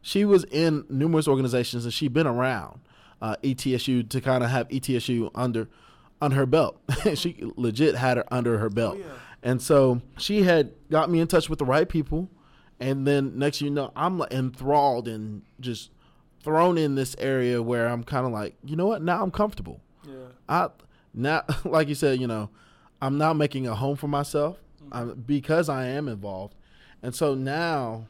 She 0.01 0.25
was 0.25 0.45
in 0.45 0.85
numerous 0.89 1.27
organizations 1.27 1.85
and 1.85 1.93
she'd 1.93 2.13
been 2.13 2.27
around 2.27 2.79
uh, 3.21 3.35
ETSU 3.43 4.09
to 4.09 4.21
kind 4.21 4.43
of 4.43 4.49
have 4.49 4.67
ETSU 4.69 5.31
under 5.35 5.67
on 6.21 6.31
her 6.31 6.45
belt. 6.45 6.79
she 7.15 7.37
legit 7.55 7.95
had 7.95 8.17
her 8.17 8.25
under 8.31 8.57
her 8.57 8.69
belt. 8.69 8.97
Oh, 8.97 9.01
yeah. 9.01 9.13
And 9.43 9.61
so 9.61 10.01
she 10.17 10.43
had 10.43 10.71
got 10.89 11.09
me 11.09 11.19
in 11.19 11.27
touch 11.27 11.49
with 11.49 11.59
the 11.59 11.65
right 11.65 11.89
people. 11.89 12.29
And 12.79 13.05
then 13.07 13.37
next 13.37 13.61
you 13.61 13.69
know, 13.69 13.91
I'm 13.95 14.17
like 14.17 14.31
enthralled 14.31 15.07
and 15.07 15.43
just 15.59 15.91
thrown 16.43 16.77
in 16.77 16.95
this 16.95 17.15
area 17.19 17.61
where 17.61 17.87
I'm 17.87 18.03
kind 18.03 18.25
of 18.25 18.31
like, 18.31 18.55
you 18.63 18.75
know 18.75 18.87
what? 18.87 19.01
Now 19.01 19.23
I'm 19.23 19.31
comfortable. 19.31 19.81
Yeah. 20.07 20.13
I 20.49 20.69
now, 21.13 21.43
like 21.63 21.87
you 21.87 21.95
said, 21.95 22.19
you 22.19 22.27
know, 22.27 22.49
I'm 23.01 23.17
now 23.17 23.33
making 23.33 23.67
a 23.67 23.75
home 23.75 23.97
for 23.97 24.07
myself 24.07 24.57
mm-hmm. 24.89 25.21
because 25.21 25.69
I 25.69 25.87
am 25.87 26.07
involved. 26.07 26.55
And 27.03 27.15
so 27.15 27.33
now 27.33 28.07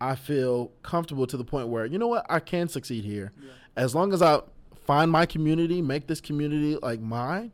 I 0.00 0.16
feel 0.16 0.72
comfortable 0.82 1.26
to 1.28 1.36
the 1.36 1.44
point 1.44 1.68
where, 1.68 1.86
you 1.86 1.98
know 1.98 2.08
what? 2.08 2.26
I 2.28 2.40
can 2.40 2.68
succeed 2.68 3.04
here. 3.04 3.32
Yeah 3.40 3.50
as 3.76 3.94
long 3.94 4.12
as 4.12 4.22
I 4.22 4.40
find 4.86 5.10
my 5.10 5.26
community, 5.26 5.82
make 5.82 6.06
this 6.06 6.20
community 6.20 6.76
like 6.76 7.00
mine, 7.00 7.52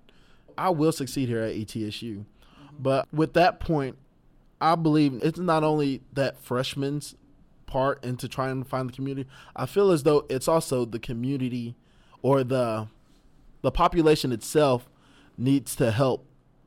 I 0.56 0.70
will 0.70 0.92
succeed 0.92 1.28
here 1.28 1.42
at 1.42 1.54
ETSU. 1.54 2.18
Mm-hmm. 2.18 2.76
But 2.78 3.12
with 3.12 3.32
that 3.34 3.60
point, 3.60 3.96
I 4.60 4.76
believe 4.76 5.20
it's 5.22 5.38
not 5.38 5.64
only 5.64 6.02
that 6.12 6.38
freshman's 6.38 7.16
part 7.66 8.04
into 8.04 8.28
trying 8.28 8.62
to 8.62 8.68
find 8.68 8.88
the 8.88 8.92
community. 8.92 9.28
I 9.56 9.66
feel 9.66 9.90
as 9.90 10.02
though 10.02 10.26
it's 10.28 10.46
also 10.46 10.84
the 10.84 10.98
community 10.98 11.74
or 12.20 12.44
the 12.44 12.88
the 13.62 13.70
population 13.70 14.32
itself 14.32 14.88
needs 15.38 15.74
to 15.76 15.90
help 15.90 16.26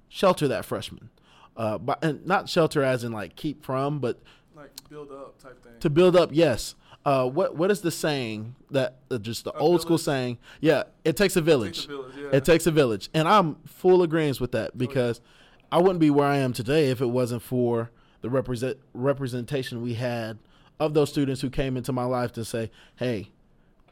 shelter 0.09 0.47
that 0.47 0.65
freshman. 0.65 1.09
Uh, 1.55 1.77
but 1.77 2.03
and 2.03 2.25
not 2.25 2.49
shelter 2.49 2.83
as 2.83 3.03
in 3.03 3.11
like 3.11 3.35
keep 3.35 3.63
from, 3.63 3.99
but 3.99 4.19
like 4.55 4.71
build 4.89 5.11
up 5.11 5.41
type 5.41 5.63
thing. 5.63 5.73
To 5.79 5.89
build 5.89 6.15
up, 6.15 6.31
yes. 6.33 6.75
Uh, 7.05 7.29
what 7.29 7.55
what 7.55 7.69
is 7.69 7.81
the 7.81 7.91
saying 7.91 8.55
that 8.71 8.97
uh, 9.11 9.19
just 9.19 9.43
the 9.43 9.51
a 9.51 9.57
old 9.57 9.73
village. 9.73 9.81
school 9.83 9.97
saying? 9.99 10.39
Yeah, 10.59 10.83
it 11.03 11.15
takes 11.15 11.35
a 11.35 11.41
village. 11.41 11.77
It 11.77 11.81
takes 11.81 11.85
a 11.85 11.89
village, 11.89 12.15
yeah. 12.17 12.37
it 12.37 12.45
takes 12.45 12.67
a 12.67 12.71
village. 12.71 13.09
and 13.13 13.27
I'm 13.27 13.55
full 13.65 14.01
agreement 14.01 14.41
with 14.41 14.53
that 14.53 14.75
because 14.75 15.19
oh, 15.19 15.23
yeah. 15.71 15.77
I 15.77 15.81
wouldn't 15.81 15.99
be 15.99 16.09
where 16.09 16.27
I 16.27 16.37
am 16.37 16.51
today 16.51 16.89
if 16.89 17.01
it 17.01 17.07
wasn't 17.07 17.43
for 17.43 17.91
the 18.21 18.29
represent 18.31 18.77
representation 18.93 19.83
we 19.83 19.93
had 19.93 20.39
of 20.79 20.95
those 20.95 21.09
students 21.09 21.41
who 21.41 21.49
came 21.51 21.77
into 21.77 21.93
my 21.93 22.05
life 22.05 22.31
to 22.33 22.43
say, 22.43 22.71
"Hey, 22.95 23.29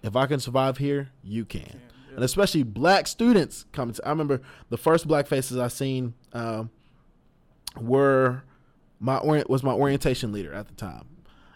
if 0.02 0.16
I 0.16 0.26
can 0.26 0.40
survive 0.40 0.80
here, 0.80 1.12
you 1.24 1.46
can." 1.46 1.62
can 1.62 1.82
yeah. 2.10 2.16
And 2.16 2.24
especially 2.24 2.64
black 2.64 3.06
students 3.06 3.66
coming. 3.72 3.94
To, 3.94 4.08
I 4.08 4.10
remember 4.10 4.42
the 4.70 4.78
first 4.78 5.08
black 5.08 5.28
faces 5.28 5.58
I 5.60 5.68
seen 5.68 6.16
um, 6.34 6.72
were 7.80 8.42
my 9.00 9.20
was 9.48 9.62
my 9.62 9.74
orientation 9.74 10.32
leader 10.32 10.52
at 10.52 10.68
the 10.68 10.74
time 10.74 11.06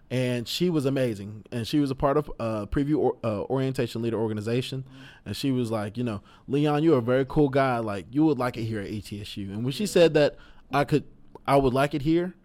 and 0.09 0.47
she 0.47 0.69
was 0.69 0.85
amazing. 0.85 1.43
And 1.51 1.67
she 1.67 1.79
was 1.79 1.91
a 1.91 1.95
part 1.95 2.17
of 2.17 2.31
uh 2.39 2.65
preview 2.67 2.97
or, 2.97 3.17
uh, 3.23 3.41
orientation 3.43 4.01
leader 4.01 4.17
organization. 4.17 4.85
And 5.25 5.35
she 5.35 5.51
was 5.51 5.71
like 5.71 5.97
you 5.97 6.03
know 6.03 6.21
leon 6.47 6.83
you're 6.83 6.97
a 6.97 7.01
very 7.01 7.25
cool 7.25 7.49
guy. 7.49 7.79
Like 7.79 8.05
you 8.11 8.23
would 8.25 8.37
like 8.37 8.57
it 8.57 8.63
here 8.63 8.79
at 8.79 8.91
etsu 8.91 9.51
and 9.51 9.63
when 9.63 9.73
she 9.73 9.85
said 9.85 10.13
that 10.13 10.35
i 10.73 10.83
could 10.83 11.05
i 11.45 11.55
would 11.55 11.73
like 11.73 11.93
it 11.93 12.01
here 12.01 12.35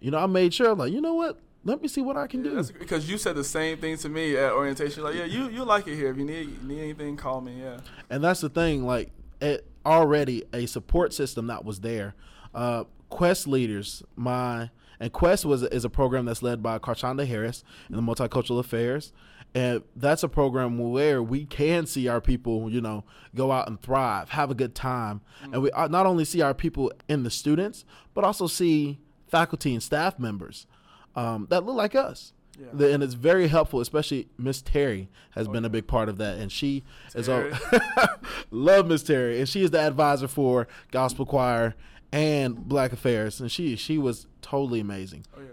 you 0.00 0.10
know 0.10 0.18
i 0.18 0.26
made 0.26 0.52
sure. 0.52 0.74
Like 0.74 0.92
you 0.92 1.00
know 1.00 1.14
what? 1.14 1.40
Let 1.64 1.82
me 1.82 1.88
see 1.88 2.00
what 2.00 2.16
i 2.16 2.26
can 2.26 2.44
yeah, 2.44 2.62
do. 2.62 2.72
because 2.78 3.08
you 3.08 3.18
said 3.18 3.34
the 3.34 3.44
same 3.44 3.78
thing 3.78 3.96
to 3.98 4.08
me 4.08 4.36
at 4.36 4.52
orientation. 4.52 5.02
Like 5.02 5.14
yeah 5.14 5.24
you 5.24 5.48
you 5.48 5.64
like 5.64 5.88
it 5.88 5.96
here. 5.96 6.10
If 6.10 6.18
you 6.18 6.24
need 6.24 6.62
need 6.64 6.80
anything 6.80 7.16
call 7.16 7.40
me. 7.40 7.60
Yeah. 7.60 7.78
And 8.10 8.22
that's 8.22 8.40
the 8.40 8.48
thing 8.48 8.84
like 8.84 9.10
it 9.40 9.66
already 9.84 10.44
a 10.52 10.66
support 10.66 11.12
system 11.12 11.46
that 11.46 11.64
was 11.64 11.80
there. 11.80 12.14
Uh 12.54 12.84
quest 13.08 13.46
leaders 13.46 14.02
my 14.16 14.70
and 15.00 15.12
Quest 15.12 15.44
was 15.44 15.62
is 15.62 15.84
a 15.84 15.90
program 15.90 16.24
that's 16.24 16.42
led 16.42 16.62
by 16.62 16.78
Carshonda 16.78 17.26
Harris 17.26 17.64
in 17.88 17.96
the 17.96 18.02
Multicultural 18.02 18.58
Affairs. 18.58 19.12
And 19.54 19.82
that's 19.94 20.22
a 20.22 20.28
program 20.28 20.76
where 20.78 21.22
we 21.22 21.46
can 21.46 21.86
see 21.86 22.08
our 22.08 22.20
people, 22.20 22.70
you 22.70 22.80
know, 22.80 23.04
go 23.34 23.52
out 23.52 23.68
and 23.68 23.80
thrive, 23.80 24.30
have 24.30 24.50
a 24.50 24.54
good 24.54 24.74
time. 24.74 25.22
Mm-hmm. 25.42 25.54
And 25.54 25.62
we 25.62 25.70
uh, 25.70 25.88
not 25.88 26.04
only 26.04 26.26
see 26.26 26.42
our 26.42 26.52
people 26.52 26.92
in 27.08 27.22
the 27.22 27.30
students, 27.30 27.84
but 28.12 28.24
also 28.24 28.46
see 28.48 28.98
faculty 29.28 29.72
and 29.72 29.82
staff 29.82 30.18
members 30.18 30.66
um, 31.14 31.46
that 31.50 31.64
look 31.64 31.76
like 31.76 31.94
us. 31.94 32.32
Yeah. 32.58 32.86
and 32.86 33.02
it's 33.02 33.14
very 33.14 33.48
helpful, 33.48 33.80
especially 33.80 34.28
Miss 34.38 34.62
Terry 34.62 35.10
has 35.32 35.46
oh, 35.46 35.52
been 35.52 35.64
yeah. 35.64 35.68
a 35.68 35.70
big 35.70 35.86
part 35.86 36.08
of 36.08 36.16
that, 36.18 36.38
and 36.38 36.50
she 36.50 36.84
Terry. 37.12 37.20
is 37.20 37.28
a 37.28 38.18
love 38.50 38.86
Miss 38.86 39.02
Terry, 39.02 39.38
and 39.38 39.48
she 39.48 39.62
is 39.62 39.72
the 39.72 39.80
advisor 39.80 40.26
for 40.26 40.66
gospel 40.90 41.26
choir 41.26 41.74
and 42.12 42.56
Black 42.56 42.92
Affairs, 42.92 43.40
and 43.40 43.50
she 43.50 43.76
she 43.76 43.98
was 43.98 44.26
totally 44.42 44.80
amazing. 44.80 45.24
Oh 45.36 45.40
yeah. 45.40 45.48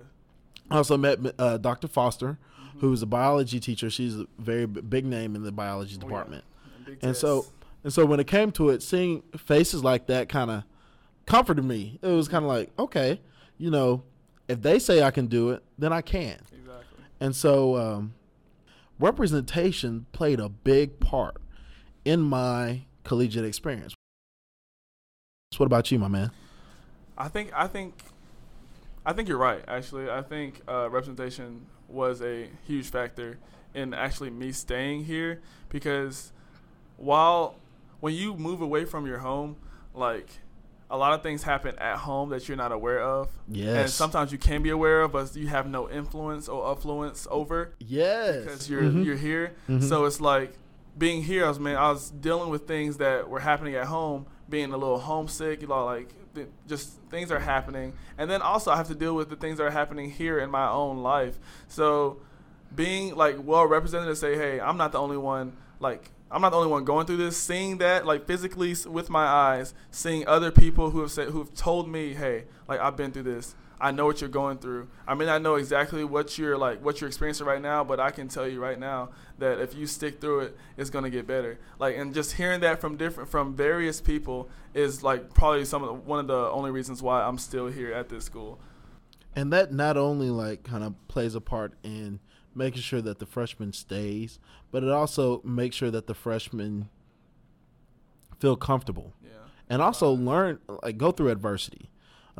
I 0.71 0.77
also 0.77 0.97
met 0.97 1.19
uh, 1.37 1.57
Dr. 1.57 1.87
Foster, 1.87 2.37
mm-hmm. 2.59 2.79
who 2.79 2.93
is 2.93 3.01
a 3.01 3.05
biology 3.05 3.59
teacher. 3.59 3.89
She's 3.89 4.17
a 4.17 4.27
very 4.37 4.65
b- 4.65 4.81
big 4.81 5.05
name 5.05 5.35
in 5.35 5.43
the 5.43 5.51
biology 5.51 5.95
oh, 5.97 6.01
department, 6.01 6.43
yeah. 6.65 6.93
and, 6.93 7.03
and 7.03 7.15
so 7.15 7.45
and 7.83 7.91
so 7.91 8.05
when 8.05 8.19
it 8.19 8.27
came 8.27 8.51
to 8.53 8.69
it, 8.69 8.81
seeing 8.81 9.23
faces 9.37 9.83
like 9.83 10.07
that 10.07 10.29
kind 10.29 10.49
of 10.49 10.63
comforted 11.25 11.65
me. 11.65 11.99
It 12.01 12.07
was 12.07 12.27
kind 12.27 12.43
of 12.43 12.49
like, 12.49 12.69
okay, 12.77 13.19
you 13.57 13.69
know, 13.69 14.03
if 14.47 14.61
they 14.61 14.79
say 14.79 15.03
I 15.03 15.11
can 15.11 15.27
do 15.27 15.51
it, 15.51 15.63
then 15.77 15.93
I 15.93 16.01
can. 16.01 16.39
Exactly. 16.51 17.03
And 17.19 17.35
so 17.35 17.77
um, 17.77 18.13
representation 18.99 20.05
played 20.11 20.39
a 20.39 20.49
big 20.49 20.99
part 20.99 21.37
in 22.05 22.21
my 22.21 22.81
collegiate 23.03 23.45
experience. 23.45 23.93
So 25.51 25.59
what 25.59 25.65
about 25.65 25.91
you, 25.91 25.99
my 25.99 26.07
man? 26.07 26.31
I 27.17 27.27
think 27.27 27.51
I 27.55 27.67
think 27.67 27.95
I 29.05 29.13
think 29.13 29.27
you're 29.27 29.37
right. 29.37 29.63
Actually, 29.67 30.09
I 30.09 30.21
think 30.21 30.61
uh, 30.67 30.89
representation 30.89 31.65
was 31.87 32.21
a 32.21 32.49
huge 32.65 32.89
factor 32.89 33.37
in 33.73 33.93
actually 33.93 34.29
me 34.29 34.51
staying 34.51 35.05
here 35.05 35.41
because 35.69 36.31
while 36.97 37.55
when 37.99 38.13
you 38.13 38.35
move 38.35 38.61
away 38.61 38.85
from 38.85 39.05
your 39.05 39.19
home, 39.19 39.57
like 39.93 40.27
a 40.89 40.97
lot 40.97 41.13
of 41.13 41.23
things 41.23 41.43
happen 41.43 41.77
at 41.79 41.97
home 41.97 42.29
that 42.29 42.47
you're 42.47 42.57
not 42.57 42.71
aware 42.71 43.01
of. 43.01 43.29
Yes. 43.47 43.77
And 43.77 43.89
sometimes 43.89 44.31
you 44.31 44.37
can 44.37 44.61
be 44.61 44.69
aware 44.69 45.01
of, 45.01 45.11
but 45.11 45.35
you 45.35 45.47
have 45.47 45.67
no 45.67 45.89
influence 45.89 46.47
or 46.47 46.71
influence 46.71 47.27
over. 47.29 47.73
Yes. 47.79 48.43
Because 48.43 48.69
you're 48.69 48.83
mm-hmm. 48.83 49.03
you're 49.03 49.17
here. 49.17 49.53
Mm-hmm. 49.67 49.87
So 49.87 50.05
it's 50.05 50.21
like 50.21 50.53
being 50.97 51.23
here. 51.23 51.45
I 51.45 51.49
was 51.49 51.59
man, 51.59 51.75
I 51.75 51.89
was 51.89 52.09
dealing 52.09 52.49
with 52.49 52.67
things 52.67 52.97
that 52.97 53.29
were 53.29 53.39
happening 53.39 53.75
at 53.75 53.85
home, 53.85 54.27
being 54.47 54.71
a 54.71 54.77
little 54.77 54.99
homesick. 54.99 55.61
You 55.61 55.67
know, 55.67 55.83
like 55.85 56.09
just 56.67 56.99
things 57.09 57.31
are 57.31 57.39
happening, 57.39 57.93
and 58.17 58.29
then 58.29 58.41
also 58.41 58.71
I 58.71 58.77
have 58.77 58.87
to 58.87 58.95
deal 58.95 59.15
with 59.15 59.29
the 59.29 59.35
things 59.35 59.57
that 59.57 59.65
are 59.65 59.71
happening 59.71 60.11
here 60.11 60.39
in 60.39 60.49
my 60.49 60.69
own 60.69 61.03
life. 61.03 61.39
So 61.67 62.17
being 62.75 63.15
like 63.15 63.37
well 63.43 63.65
represented 63.65 64.09
to 64.09 64.15
say, 64.15 64.35
hey, 64.35 64.59
I'm 64.59 64.77
not 64.77 64.91
the 64.91 64.99
only 64.99 65.17
one. 65.17 65.53
Like 65.79 66.11
I'm 66.31 66.41
not 66.41 66.49
the 66.49 66.57
only 66.57 66.69
one 66.69 66.83
going 66.83 67.05
through 67.05 67.17
this. 67.17 67.37
Seeing 67.37 67.77
that, 67.77 68.05
like 68.05 68.25
physically 68.25 68.75
with 68.87 69.09
my 69.09 69.25
eyes, 69.25 69.73
seeing 69.91 70.27
other 70.27 70.51
people 70.51 70.89
who 70.89 71.01
have 71.01 71.11
said, 71.11 71.29
who've 71.29 71.53
told 71.53 71.87
me, 71.87 72.13
hey, 72.13 72.45
like 72.67 72.79
I've 72.79 72.97
been 72.97 73.11
through 73.11 73.23
this. 73.23 73.55
I 73.81 73.91
know 73.91 74.05
what 74.05 74.21
you're 74.21 74.29
going 74.29 74.57
through. 74.59 74.87
I 75.07 75.13
mean, 75.15 75.27
I 75.29 75.37
know 75.39 75.55
exactly 75.55 76.03
what 76.03 76.37
you're 76.37 76.57
like, 76.57 76.83
what 76.83 77.01
you're 77.01 77.07
experiencing 77.09 77.45
right 77.45 77.61
now. 77.61 77.83
But 77.83 77.99
I 77.99 78.11
can 78.11 78.27
tell 78.27 78.47
you 78.47 78.61
right 78.61 78.79
now 78.79 79.09
that 79.39 79.59
if 79.59 79.75
you 79.75 79.87
stick 79.87 80.21
through 80.21 80.39
it, 80.41 80.57
it's 80.77 80.89
gonna 80.89 81.09
get 81.09 81.27
better. 81.27 81.59
Like, 81.79 81.97
and 81.97 82.13
just 82.13 82.33
hearing 82.33 82.61
that 82.61 82.79
from 82.79 82.95
different, 82.97 83.29
from 83.29 83.55
various 83.55 83.99
people 83.99 84.49
is 84.73 85.03
like 85.03 85.33
probably 85.33 85.65
some 85.65 85.83
of 85.83 85.87
the, 85.89 85.93
one 85.95 86.19
of 86.19 86.27
the 86.27 86.49
only 86.51 86.71
reasons 86.71 87.01
why 87.01 87.23
I'm 87.23 87.37
still 87.37 87.67
here 87.67 87.91
at 87.93 88.09
this 88.09 88.23
school. 88.25 88.59
And 89.35 89.51
that 89.51 89.73
not 89.73 89.97
only 89.97 90.29
like 90.29 90.63
kind 90.63 90.83
of 90.83 90.93
plays 91.07 91.35
a 91.35 91.41
part 91.41 91.73
in 91.83 92.19
making 92.55 92.81
sure 92.81 93.01
that 93.01 93.17
the 93.19 93.25
freshman 93.25 93.73
stays, 93.73 94.39
but 94.71 94.83
it 94.83 94.89
also 94.89 95.41
makes 95.43 95.75
sure 95.75 95.89
that 95.91 96.05
the 96.07 96.13
freshmen 96.13 96.87
feel 98.39 98.55
comfortable 98.55 99.13
Yeah. 99.23 99.29
and 99.69 99.81
also 99.81 100.11
learn 100.11 100.59
like 100.83 100.97
go 100.97 101.11
through 101.11 101.29
adversity 101.29 101.89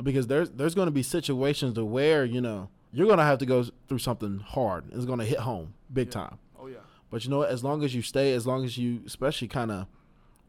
because 0.02 0.28
there's 0.28 0.50
there's 0.52 0.74
going 0.76 0.88
to 0.88 0.92
be 0.92 1.04
situations 1.04 1.76
to 1.76 1.86
where 1.86 2.26
you 2.26 2.42
know 2.42 2.70
you're 2.92 3.08
going 3.08 3.18
to 3.20 3.24
have 3.26 3.40
to 3.40 3.46
go 3.46 3.66
through 3.88 4.00
something 4.00 4.40
hard. 4.40 4.86
It's 4.94 5.06
going 5.06 5.20
to 5.20 5.26
hit 5.26 5.40
home 5.40 5.74
big 5.92 6.08
Yeah. 6.08 6.14
time. 6.14 6.38
Oh 6.60 6.68
yeah. 6.68 6.78
but 7.12 7.24
you 7.24 7.30
know 7.30 7.42
as 7.44 7.64
long 7.64 7.84
as 7.84 7.94
you 7.94 8.02
stay 8.02 8.34
as 8.34 8.48
long 8.48 8.64
as 8.66 8.78
you 8.78 9.02
especially 9.06 9.48
kind 9.48 9.72
of 9.72 9.88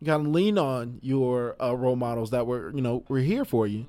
you 0.01 0.07
kind 0.07 0.27
of 0.27 0.33
lean 0.33 0.59
on 0.59 0.99
your 1.03 1.57
uh, 1.63 1.75
role 1.75 1.97
models 1.97 2.31
that 2.31 2.47
were 2.47 2.71
you 2.75 2.81
know 2.83 3.05
we're 3.09 3.21
here 3.21 3.45
for 3.45 3.67
you 3.67 3.87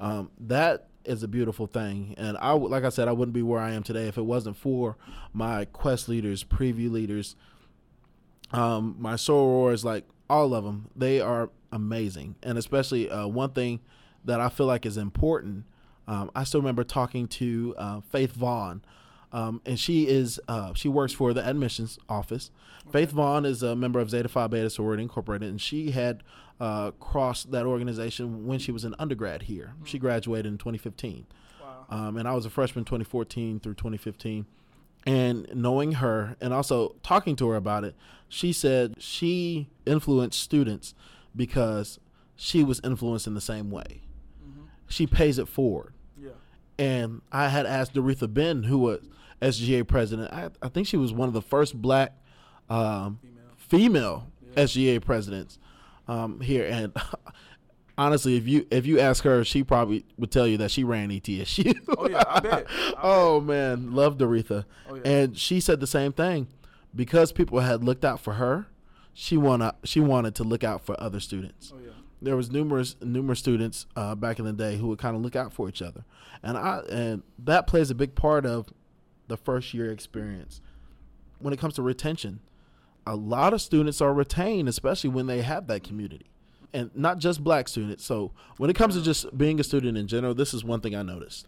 um, 0.00 0.30
that 0.38 0.88
is 1.04 1.22
a 1.22 1.28
beautiful 1.28 1.66
thing. 1.66 2.14
And 2.16 2.36
i 2.38 2.54
would 2.54 2.70
like 2.70 2.84
i 2.84 2.88
said 2.88 3.08
i 3.08 3.12
wouldn't 3.12 3.34
be 3.34 3.42
where 3.42 3.60
i 3.60 3.72
am 3.72 3.82
today 3.82 4.06
if 4.08 4.16
it 4.16 4.22
wasn't 4.24 4.56
for 4.56 4.96
my 5.32 5.66
quest 5.66 6.08
leaders 6.08 6.42
preview 6.44 6.90
leaders 6.90 7.36
um, 8.52 8.96
my 8.98 9.14
sorors 9.14 9.84
like 9.84 10.04
all 10.30 10.54
of 10.54 10.64
them 10.64 10.88
they 10.96 11.20
are 11.20 11.50
amazing. 11.72 12.36
And 12.42 12.56
especially 12.56 13.10
uh, 13.10 13.26
one 13.26 13.50
thing 13.50 13.80
that 14.24 14.40
i 14.40 14.48
feel 14.48 14.66
like 14.66 14.84
is 14.86 14.96
important 14.96 15.64
um, 16.06 16.30
i 16.34 16.44
still 16.44 16.60
remember 16.60 16.84
talking 16.84 17.26
to 17.26 17.74
uh, 17.78 18.00
faith 18.00 18.32
vaughn 18.32 18.82
um, 19.34 19.60
and 19.66 19.80
she 19.80 20.06
is 20.06 20.40
uh, 20.46 20.72
she 20.74 20.88
works 20.88 21.12
for 21.12 21.32
the 21.34 21.44
admissions 21.44 21.98
office. 22.08 22.52
Faith 22.92 23.10
Vaughn 23.10 23.44
is 23.44 23.64
a 23.64 23.74
member 23.74 23.98
of 23.98 24.08
Zeta 24.08 24.28
Phi 24.28 24.46
Beta 24.46 24.70
Sorority 24.70 25.02
Incorporated, 25.02 25.48
and 25.48 25.60
she 25.60 25.90
had 25.90 26.22
uh, 26.60 26.92
crossed 26.92 27.50
that 27.50 27.66
organization 27.66 28.46
when 28.46 28.60
she 28.60 28.70
was 28.70 28.84
an 28.84 28.94
undergrad 28.96 29.42
here. 29.42 29.74
She 29.82 29.98
graduated 29.98 30.46
in 30.46 30.58
2015, 30.58 31.26
Wow. 31.60 31.86
um, 31.90 32.16
and 32.16 32.28
I 32.28 32.34
was 32.34 32.46
a 32.46 32.50
freshman 32.50 32.84
2014 32.84 33.58
through 33.58 33.74
2015. 33.74 34.46
And 35.04 35.48
knowing 35.52 35.92
her 35.92 36.36
and 36.40 36.54
also 36.54 36.94
talking 37.02 37.34
to 37.36 37.48
her 37.48 37.56
about 37.56 37.82
it, 37.82 37.96
she 38.28 38.52
said 38.52 39.02
she 39.02 39.68
influenced 39.84 40.40
students 40.40 40.94
because 41.34 41.98
she 42.36 42.62
was 42.62 42.80
influenced 42.84 43.26
in 43.26 43.34
the 43.34 43.40
same 43.40 43.72
way. 43.72 44.02
She 44.88 45.06
pays 45.06 45.38
it 45.38 45.48
forward 45.48 45.92
Yeah. 46.20 46.30
and 46.78 47.22
I 47.32 47.48
had 47.48 47.66
asked 47.66 47.94
Doretha 47.94 48.32
Ben, 48.32 48.64
who 48.64 48.78
was 48.78 49.00
SGA 49.42 49.86
president. 49.86 50.32
I, 50.32 50.50
I 50.62 50.68
think 50.68 50.86
she 50.86 50.96
was 50.96 51.12
one 51.12 51.28
of 51.28 51.34
the 51.34 51.42
first 51.42 51.80
black 51.80 52.12
um, 52.70 53.18
Female. 53.22 53.46
female 53.56 54.26
Yeah. 54.56 54.64
SGA 54.64 55.02
presidents 55.04 55.58
um, 56.08 56.40
here. 56.40 56.66
And 56.66 56.92
honestly, 57.98 58.36
if 58.36 58.46
you 58.46 58.66
if 58.70 58.86
you 58.86 59.00
ask 59.00 59.24
her, 59.24 59.44
she 59.44 59.62
probably 59.64 60.04
would 60.16 60.30
tell 60.30 60.46
you 60.46 60.56
that 60.58 60.70
she 60.70 60.84
ran 60.84 61.10
ETSU. 61.10 61.74
Oh, 61.98 62.08
yeah, 62.08 62.22
I 62.26 62.40
bet. 62.40 62.66
I 62.68 62.94
oh 63.02 63.40
man, 63.40 63.92
loved 63.92 64.20
Doretha. 64.20 64.64
Oh, 64.88 64.94
yeah. 64.96 65.02
And 65.04 65.38
she 65.38 65.60
said 65.60 65.80
the 65.80 65.86
same 65.86 66.12
thing 66.12 66.48
because 66.94 67.32
people 67.32 67.60
had 67.60 67.82
looked 67.84 68.04
out 68.04 68.20
for 68.20 68.34
her. 68.34 68.66
She 69.12 69.36
wanna 69.36 69.74
she 69.84 70.00
wanted 70.00 70.34
to 70.36 70.44
look 70.44 70.64
out 70.64 70.84
for 70.84 71.00
other 71.00 71.20
students 71.20 71.72
Oh 71.74 71.78
yeah. 71.84 71.90
There 72.24 72.36
was 72.36 72.50
numerous 72.50 72.96
numerous 73.00 73.38
students 73.38 73.86
uh, 73.96 74.14
back 74.14 74.38
in 74.38 74.44
the 74.44 74.52
day 74.52 74.76
who 74.76 74.88
would 74.88 74.98
kind 74.98 75.14
of 75.14 75.22
look 75.22 75.36
out 75.36 75.52
for 75.52 75.68
each 75.68 75.82
other, 75.82 76.04
and 76.42 76.56
I 76.56 76.80
and 76.90 77.22
that 77.38 77.66
plays 77.66 77.90
a 77.90 77.94
big 77.94 78.14
part 78.14 78.46
of 78.46 78.72
the 79.28 79.36
first 79.36 79.74
year 79.74 79.90
experience. 79.90 80.60
When 81.38 81.52
it 81.52 81.58
comes 81.58 81.74
to 81.74 81.82
retention, 81.82 82.40
a 83.06 83.16
lot 83.16 83.52
of 83.52 83.60
students 83.60 84.00
are 84.00 84.14
retained, 84.14 84.68
especially 84.68 85.10
when 85.10 85.26
they 85.26 85.42
have 85.42 85.66
that 85.66 85.82
community, 85.82 86.26
and 86.72 86.90
not 86.94 87.18
just 87.18 87.44
black 87.44 87.68
students. 87.68 88.04
So 88.04 88.32
when 88.56 88.70
it 88.70 88.76
comes 88.76 88.94
to 88.94 89.02
just 89.02 89.36
being 89.36 89.60
a 89.60 89.64
student 89.64 89.98
in 89.98 90.06
general, 90.06 90.34
this 90.34 90.54
is 90.54 90.64
one 90.64 90.80
thing 90.80 90.94
I 90.94 91.02
noticed. 91.02 91.46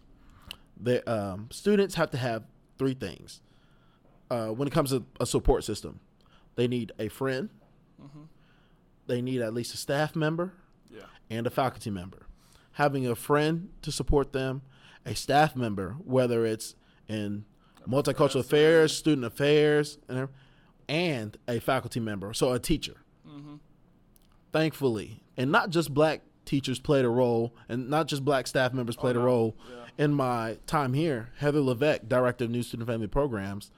The 0.79 1.09
um, 1.11 1.49
students 1.51 1.95
have 1.95 2.11
to 2.11 2.17
have 2.17 2.43
three 2.77 2.93
things. 2.93 3.41
Uh, 4.29 4.49
when 4.49 4.67
it 4.67 4.71
comes 4.71 4.91
to 4.91 5.05
a 5.19 5.25
support 5.25 5.63
system, 5.63 5.99
they 6.55 6.67
need 6.67 6.91
a 6.99 7.07
friend, 7.07 7.49
hmm 7.99 8.23
they 9.07 9.21
need 9.21 9.41
at 9.41 9.53
least 9.53 9.73
a 9.73 9.77
staff 9.77 10.15
member. 10.15 10.53
And 11.29 11.45
a 11.47 11.49
faculty 11.49 11.89
member. 11.89 12.27
Having 12.73 13.07
a 13.07 13.15
friend 13.15 13.69
to 13.81 13.91
support 13.91 14.33
them, 14.33 14.61
a 15.05 15.15
staff 15.15 15.55
member, 15.55 15.95
whether 16.03 16.45
it's 16.45 16.75
in 17.07 17.45
multicultural 17.87 18.41
affairs, 18.41 18.95
student 18.95 19.25
affairs, 19.25 19.97
and 20.07 20.27
and 20.89 21.37
a 21.47 21.59
faculty 21.59 21.99
member, 21.99 22.33
so 22.33 22.53
a 22.53 22.59
teacher. 22.59 22.97
hmm 23.27 23.55
Thankfully, 24.53 25.21
and 25.35 25.51
not 25.51 25.69
just 25.69 25.93
black 25.93 26.21
teachers 26.45 26.79
played 26.79 27.03
a 27.05 27.09
role, 27.09 27.53
and 27.67 27.89
not 27.89 28.07
just 28.07 28.23
black 28.23 28.47
staff 28.47 28.73
members 28.73 28.95
played 28.95 29.17
Oh, 29.17 29.21
a 29.21 29.23
role. 29.23 29.57
Yeah. 29.69 30.05
In 30.05 30.13
my 30.13 30.57
time 30.67 30.93
here, 30.93 31.29
Heather 31.37 31.59
Levesque, 31.59 32.03
director 32.07 32.45
of 32.45 32.51
New 32.51 32.63
Student 32.63 32.87
Family 32.87 33.07
Programs, 33.07 33.71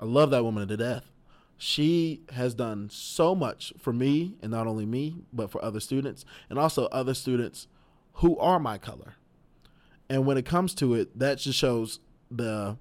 I 0.00 0.04
love 0.04 0.30
that 0.30 0.44
woman 0.44 0.68
to 0.68 0.76
death. 0.76 1.10
She 1.64 2.22
has 2.32 2.54
done 2.54 2.90
so 2.90 3.36
much 3.36 3.72
for 3.78 3.92
me, 3.92 4.34
and 4.42 4.50
not 4.50 4.66
only 4.66 4.84
me, 4.84 5.18
but 5.32 5.48
for 5.48 5.64
other 5.64 5.78
students, 5.78 6.24
and 6.50 6.58
also 6.58 6.86
other 6.86 7.14
students 7.14 7.68
who 8.14 8.36
are 8.38 8.58
my 8.58 8.78
color. 8.78 9.14
And 10.10 10.26
when 10.26 10.36
it 10.36 10.44
comes 10.44 10.74
to 10.74 10.94
it, 10.94 11.16
that 11.20 11.38
just 11.38 11.56
shows 11.56 12.00
the 12.32 12.78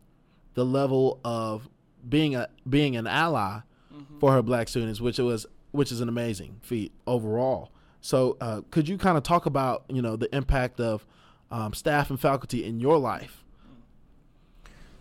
the 0.56 0.66
level 0.66 1.20
of 1.24 1.70
being 2.10 2.36
a 2.36 2.50
being 2.68 2.96
an 2.96 3.06
ally 3.06 3.60
Mhm. 3.94 4.20
for 4.20 4.32
her 4.32 4.42
black 4.42 4.68
students, 4.68 5.00
which 5.00 5.20
it 5.20 5.24
was 5.24 5.46
which 5.70 5.92
is 5.92 6.02
an 6.02 6.10
amazing 6.10 6.58
feat 6.64 6.92
overall. 7.06 7.70
So, 8.02 8.36
uh, 8.42 8.62
could 8.72 8.90
you 8.90 8.98
kind 8.98 9.16
of 9.16 9.22
talk 9.22 9.46
about 9.46 9.84
you 9.90 10.02
know 10.02 10.16
the 10.16 10.36
impact 10.36 10.80
of 10.80 11.06
um, 11.52 11.76
staff 11.76 12.10
and 12.10 12.20
faculty 12.20 12.66
in 12.66 12.80
your 12.80 12.98
life? 12.98 13.44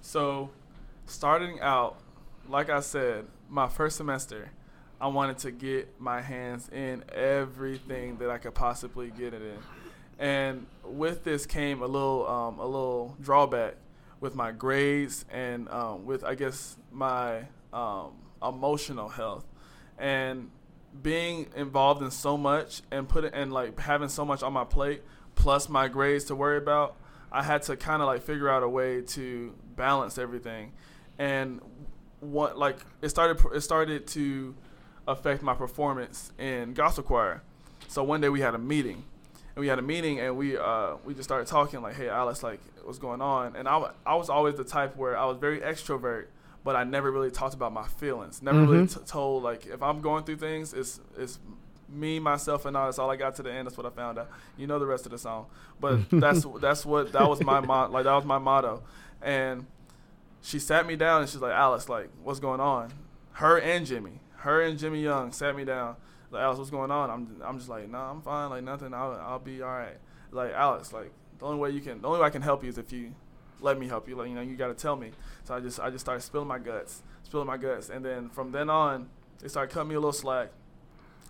So, 0.02 0.50
starting 1.06 1.60
out, 1.60 1.96
like 2.46 2.68
I 2.68 2.80
said, 2.80 3.24
my 3.50 3.68
first 3.68 3.96
semester, 3.96 4.50
I 5.00 5.08
wanted 5.08 5.38
to 5.38 5.50
get 5.50 6.00
my 6.00 6.22
hands 6.22 6.68
in 6.70 7.04
everything 7.12 8.18
that 8.18 8.30
I 8.30 8.38
could 8.38 8.54
possibly 8.54 9.10
get 9.10 9.34
it 9.34 9.42
in, 9.42 9.58
and 10.18 10.66
with 10.84 11.24
this 11.24 11.46
came 11.46 11.82
a 11.82 11.86
little 11.86 12.26
um, 12.26 12.58
a 12.58 12.64
little 12.64 13.16
drawback 13.20 13.74
with 14.20 14.34
my 14.34 14.52
grades 14.52 15.24
and 15.30 15.68
um, 15.70 16.04
with 16.04 16.24
I 16.24 16.34
guess 16.34 16.76
my 16.92 17.42
um, 17.72 18.12
emotional 18.42 19.08
health, 19.08 19.44
and 19.98 20.50
being 21.02 21.48
involved 21.56 22.02
in 22.02 22.10
so 22.10 22.36
much 22.36 22.82
and 22.90 23.08
put 23.08 23.24
it 23.24 23.32
and 23.34 23.52
like 23.52 23.78
having 23.78 24.08
so 24.08 24.24
much 24.24 24.42
on 24.42 24.52
my 24.52 24.64
plate 24.64 25.02
plus 25.36 25.68
my 25.68 25.86
grades 25.86 26.24
to 26.24 26.34
worry 26.34 26.58
about 26.58 26.96
i 27.30 27.44
had 27.44 27.62
to 27.62 27.76
kind 27.76 28.02
of 28.02 28.08
like 28.08 28.20
figure 28.20 28.48
out 28.48 28.64
a 28.64 28.68
way 28.68 29.00
to 29.00 29.54
balance 29.80 30.18
everything. 30.18 30.72
And 31.18 31.60
what 32.20 32.56
like 32.58 32.78
it 33.02 33.08
started 33.08 33.42
it 33.54 33.60
started 33.62 34.06
to 34.08 34.54
affect 35.08 35.42
my 35.42 35.54
performance 35.54 36.32
in 36.38 36.74
gospel 36.74 37.02
choir. 37.04 37.42
So 37.88 38.04
one 38.04 38.20
day 38.20 38.28
we 38.28 38.40
had 38.40 38.54
a 38.54 38.58
meeting 38.58 39.02
and 39.56 39.60
we 39.60 39.66
had 39.68 39.78
a 39.78 39.82
meeting 39.82 40.20
and 40.20 40.36
we 40.36 40.56
uh 40.56 40.96
we 41.04 41.14
just 41.14 41.24
started 41.28 41.46
talking 41.48 41.80
like 41.82 41.96
hey 41.96 42.08
Alex, 42.08 42.42
like 42.42 42.60
what's 42.84 42.98
going 42.98 43.20
on? 43.20 43.56
And 43.56 43.66
i, 43.68 43.90
I 44.06 44.14
was 44.16 44.28
always 44.30 44.54
the 44.56 44.64
type 44.64 44.96
where 44.96 45.16
i 45.16 45.24
was 45.24 45.38
very 45.38 45.60
extrovert 45.60 46.26
but 46.62 46.76
i 46.76 46.84
never 46.84 47.10
really 47.10 47.30
talked 47.30 47.54
about 47.54 47.72
my 47.72 47.86
feelings. 47.88 48.42
Never 48.42 48.60
really 48.60 48.84
Mhm. 48.86 48.94
t- 48.98 49.04
told 49.06 49.42
like 49.42 49.66
if 49.66 49.82
i'm 49.82 50.00
going 50.02 50.24
through 50.24 50.36
things 50.36 50.72
it's 50.74 51.00
it's 51.18 51.38
me 51.88 52.20
myself 52.20 52.66
and 52.66 52.76
I, 52.76 52.84
that's 52.84 52.98
all 53.00 53.10
i 53.10 53.16
got 53.16 53.34
to 53.36 53.42
the 53.42 53.50
end 53.52 53.66
that's 53.66 53.76
what 53.76 53.86
i 53.86 53.90
found 53.90 54.18
out. 54.18 54.30
You 54.56 54.66
know 54.66 54.78
the 54.78 54.86
rest 54.86 55.06
of 55.06 55.12
the 55.12 55.18
song. 55.18 55.46
But 55.80 56.08
that's 56.10 56.44
that's 56.60 56.84
what 56.86 57.12
that 57.12 57.26
was 57.28 57.42
my 57.42 57.60
mo- 57.60 57.88
like 57.90 58.04
that 58.04 58.14
was 58.14 58.24
my 58.26 58.38
motto. 58.38 58.82
And 59.22 59.66
she 60.42 60.58
sat 60.58 60.86
me 60.86 60.96
down 60.96 61.22
and 61.22 61.30
she's 61.30 61.40
like 61.40 61.52
Alex, 61.52 61.88
like 61.88 62.08
what's 62.22 62.40
going 62.40 62.60
on? 62.60 62.92
Her 63.32 63.58
and 63.58 63.86
jimmy. 63.86 64.20
Her 64.36 64.62
and 64.62 64.78
jimmy 64.78 65.02
young 65.02 65.32
sat 65.32 65.56
me 65.56 65.64
down. 65.64 65.96
Like 66.30 66.42
Alex, 66.42 66.58
what's 66.58 66.70
going 66.70 66.90
on? 66.90 67.10
I'm, 67.10 67.36
I'm 67.44 67.58
just 67.58 67.68
like 67.68 67.88
nah 67.88 68.10
i'm 68.10 68.22
fine. 68.22 68.50
Like 68.50 68.64
nothing. 68.64 68.94
I'll, 68.94 69.12
I'll 69.14 69.38
be 69.38 69.62
all 69.62 69.70
right. 69.70 69.98
Like 70.30 70.52
Alex, 70.52 70.92
like 70.92 71.12
the 71.38 71.46
only 71.46 71.58
way 71.58 71.70
you 71.70 71.80
can 71.80 72.00
the 72.00 72.08
only 72.08 72.20
way 72.20 72.26
i 72.26 72.30
can 72.30 72.42
help 72.42 72.62
you 72.62 72.68
is 72.68 72.78
if 72.78 72.92
you 72.92 73.14
let 73.60 73.78
me 73.78 73.88
help 73.88 74.08
you. 74.08 74.16
Like 74.16 74.28
you 74.28 74.34
know 74.34 74.40
you 74.40 74.56
got 74.56 74.68
to 74.68 74.74
tell 74.74 74.96
me. 74.96 75.10
So 75.44 75.54
i 75.54 75.60
just 75.60 75.80
i 75.80 75.90
just 75.90 76.04
started 76.04 76.22
spilling 76.22 76.48
my 76.48 76.58
guts 76.58 77.02
spilling 77.22 77.46
my 77.46 77.56
guts. 77.56 77.90
And 77.90 78.04
then 78.04 78.28
from 78.30 78.52
then 78.52 78.70
on 78.70 79.08
they 79.40 79.48
started 79.48 79.72
cutting 79.72 79.88
me 79.88 79.94
a 79.94 79.98
little 79.98 80.12
slack 80.12 80.50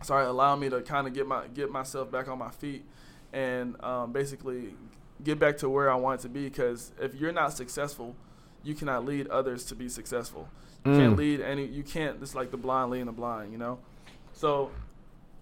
started 0.02 0.30
allowing 0.30 0.60
me 0.60 0.70
to 0.70 0.80
kind 0.82 1.06
of 1.06 1.12
get 1.12 1.26
my 1.26 1.46
get 1.48 1.70
myself 1.70 2.10
back 2.10 2.28
on 2.28 2.38
my 2.38 2.50
feet 2.50 2.84
and 3.32 3.82
um, 3.84 4.12
basically 4.12 4.74
get 5.22 5.38
back 5.38 5.58
to 5.58 5.68
where 5.68 5.90
I 5.90 5.94
wanted 5.94 6.20
to 6.20 6.28
be. 6.28 6.44
Because 6.44 6.92
if 7.00 7.14
you're 7.14 7.32
not 7.32 7.52
successful, 7.52 8.16
you 8.62 8.74
cannot 8.74 9.04
lead 9.04 9.26
others 9.28 9.64
to 9.66 9.74
be 9.74 9.88
successful. 9.88 10.48
You 10.84 10.92
Mm. 10.92 10.96
can't 10.96 11.16
lead 11.16 11.40
any. 11.40 11.66
You 11.66 11.82
can't. 11.82 12.22
It's 12.22 12.34
like 12.34 12.50
the 12.50 12.56
blind 12.56 12.90
leading 12.90 13.06
the 13.06 13.12
blind. 13.12 13.52
You 13.52 13.58
know. 13.58 13.78
So 14.32 14.70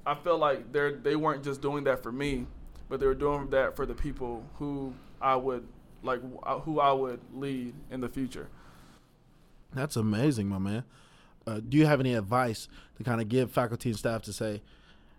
I 0.07 0.15
felt 0.15 0.41
like 0.41 0.73
they 0.73 0.93
they 0.95 1.17
weren't 1.17 1.45
just 1.45 1.61
doing 1.63 1.85
that 1.85 2.03
for 2.03 2.11
me, 2.13 2.47
but 2.89 2.99
they 3.01 3.07
were 3.07 3.15
doing 3.15 3.51
that 3.51 3.77
for 3.77 3.87
the 3.87 3.95
people 3.95 4.45
who 4.59 4.95
I 5.21 5.37
would 5.37 5.67
like 6.03 6.21
uh, 6.45 6.59
who 6.61 6.81
I 6.81 6.93
would 6.93 7.21
lead 7.35 7.75
in 7.91 8.01
the 8.01 8.09
future. 8.09 8.49
That's 9.75 9.97
amazing, 9.97 10.49
my 10.49 10.59
man. 10.59 10.85
Uh, 11.47 11.61
do 11.67 11.77
you 11.77 11.87
have 11.87 12.01
any 12.01 12.15
advice 12.15 12.69
to 12.97 13.05
kind 13.05 13.21
of 13.21 13.29
give 13.29 13.51
faculty 13.51 13.91
and 13.91 13.99
staff 13.99 14.23
to 14.23 14.33
say, 14.33 14.63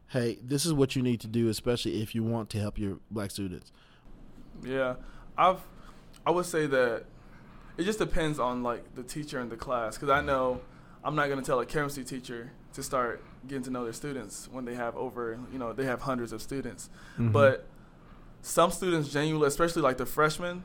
hey, 0.07 0.37
this 0.43 0.65
is 0.65 0.73
what 0.73 0.95
you 0.95 1.01
need 1.01 1.19
to 1.21 1.27
do, 1.27 1.49
especially 1.49 2.01
if 2.01 2.13
you 2.13 2.23
want 2.23 2.49
to 2.51 2.59
help 2.59 2.77
your 2.77 2.97
black 3.11 3.31
students? 3.31 3.71
Yeah, 4.63 4.95
I've 5.37 5.59
I 6.25 6.31
would 6.31 6.45
say 6.45 6.65
that 6.67 7.05
it 7.79 7.83
just 7.85 7.99
depends 7.99 8.39
on 8.39 8.61
like 8.63 8.83
the 8.95 9.03
teacher 9.03 9.39
in 9.39 9.49
the 9.49 9.55
class 9.55 9.95
because 9.95 10.09
I 10.09 10.21
know 10.21 10.61
I'm 11.03 11.15
not 11.15 11.27
going 11.27 11.39
to 11.39 11.45
tell 11.45 11.59
a 11.59 11.65
chemistry 11.65 12.03
teacher 12.03 12.51
to 12.73 12.83
start 12.83 13.23
getting 13.47 13.63
to 13.63 13.69
know 13.71 13.83
their 13.85 13.93
students 13.93 14.47
when 14.51 14.65
they 14.65 14.75
have 14.75 14.95
over 14.95 15.39
you 15.51 15.57
know 15.59 15.73
they 15.73 15.85
have 15.85 16.01
hundreds 16.01 16.31
of 16.33 16.41
students, 16.41 16.89
Mhm. 17.17 17.31
but 17.31 17.65
some 18.41 18.71
students 18.71 19.09
genuinely, 19.09 19.47
especially 19.47 19.81
like 19.81 19.97
the 19.97 20.05
freshmen, 20.05 20.63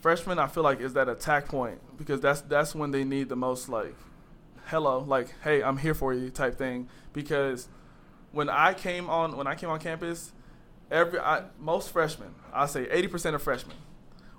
freshmen 0.00 0.38
I 0.38 0.46
feel 0.48 0.62
like 0.62 0.80
is 0.80 0.92
that 0.94 1.08
attack 1.08 1.48
point 1.48 1.80
because 1.96 2.20
that's 2.20 2.40
that's 2.42 2.74
when 2.74 2.90
they 2.90 3.04
need 3.04 3.28
the 3.28 3.36
most 3.36 3.68
like 3.68 3.94
hello 4.66 4.98
like 5.06 5.34
hey 5.44 5.62
I'm 5.62 5.76
here 5.78 5.94
for 5.94 6.12
you 6.14 6.30
type 6.30 6.56
thing 6.58 6.88
because 7.12 7.68
when 8.32 8.48
I 8.48 8.74
came 8.74 9.08
on 9.08 9.36
when 9.36 9.46
I 9.46 9.54
came 9.54 9.70
on 9.70 9.78
campus 9.78 10.32
every 10.90 11.18
I, 11.20 11.44
most 11.58 11.90
freshmen 11.90 12.34
I 12.52 12.66
say 12.66 12.86
80% 12.86 13.34
of 13.34 13.42
freshmen 13.42 13.76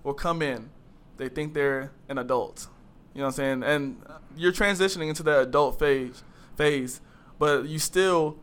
will 0.03 0.13
come 0.13 0.41
in 0.41 0.69
they 1.17 1.29
think 1.29 1.53
they're 1.53 1.91
an 2.09 2.17
adult 2.17 2.67
you 3.13 3.19
know 3.19 3.25
what 3.25 3.39
I'm 3.39 3.61
saying 3.61 3.63
and 3.63 4.01
you're 4.35 4.51
transitioning 4.51 5.09
into 5.09 5.23
that 5.23 5.41
adult 5.41 5.79
phase 5.79 6.23
phase 6.55 7.01
but 7.39 7.65
you 7.65 7.79
still 7.79 8.37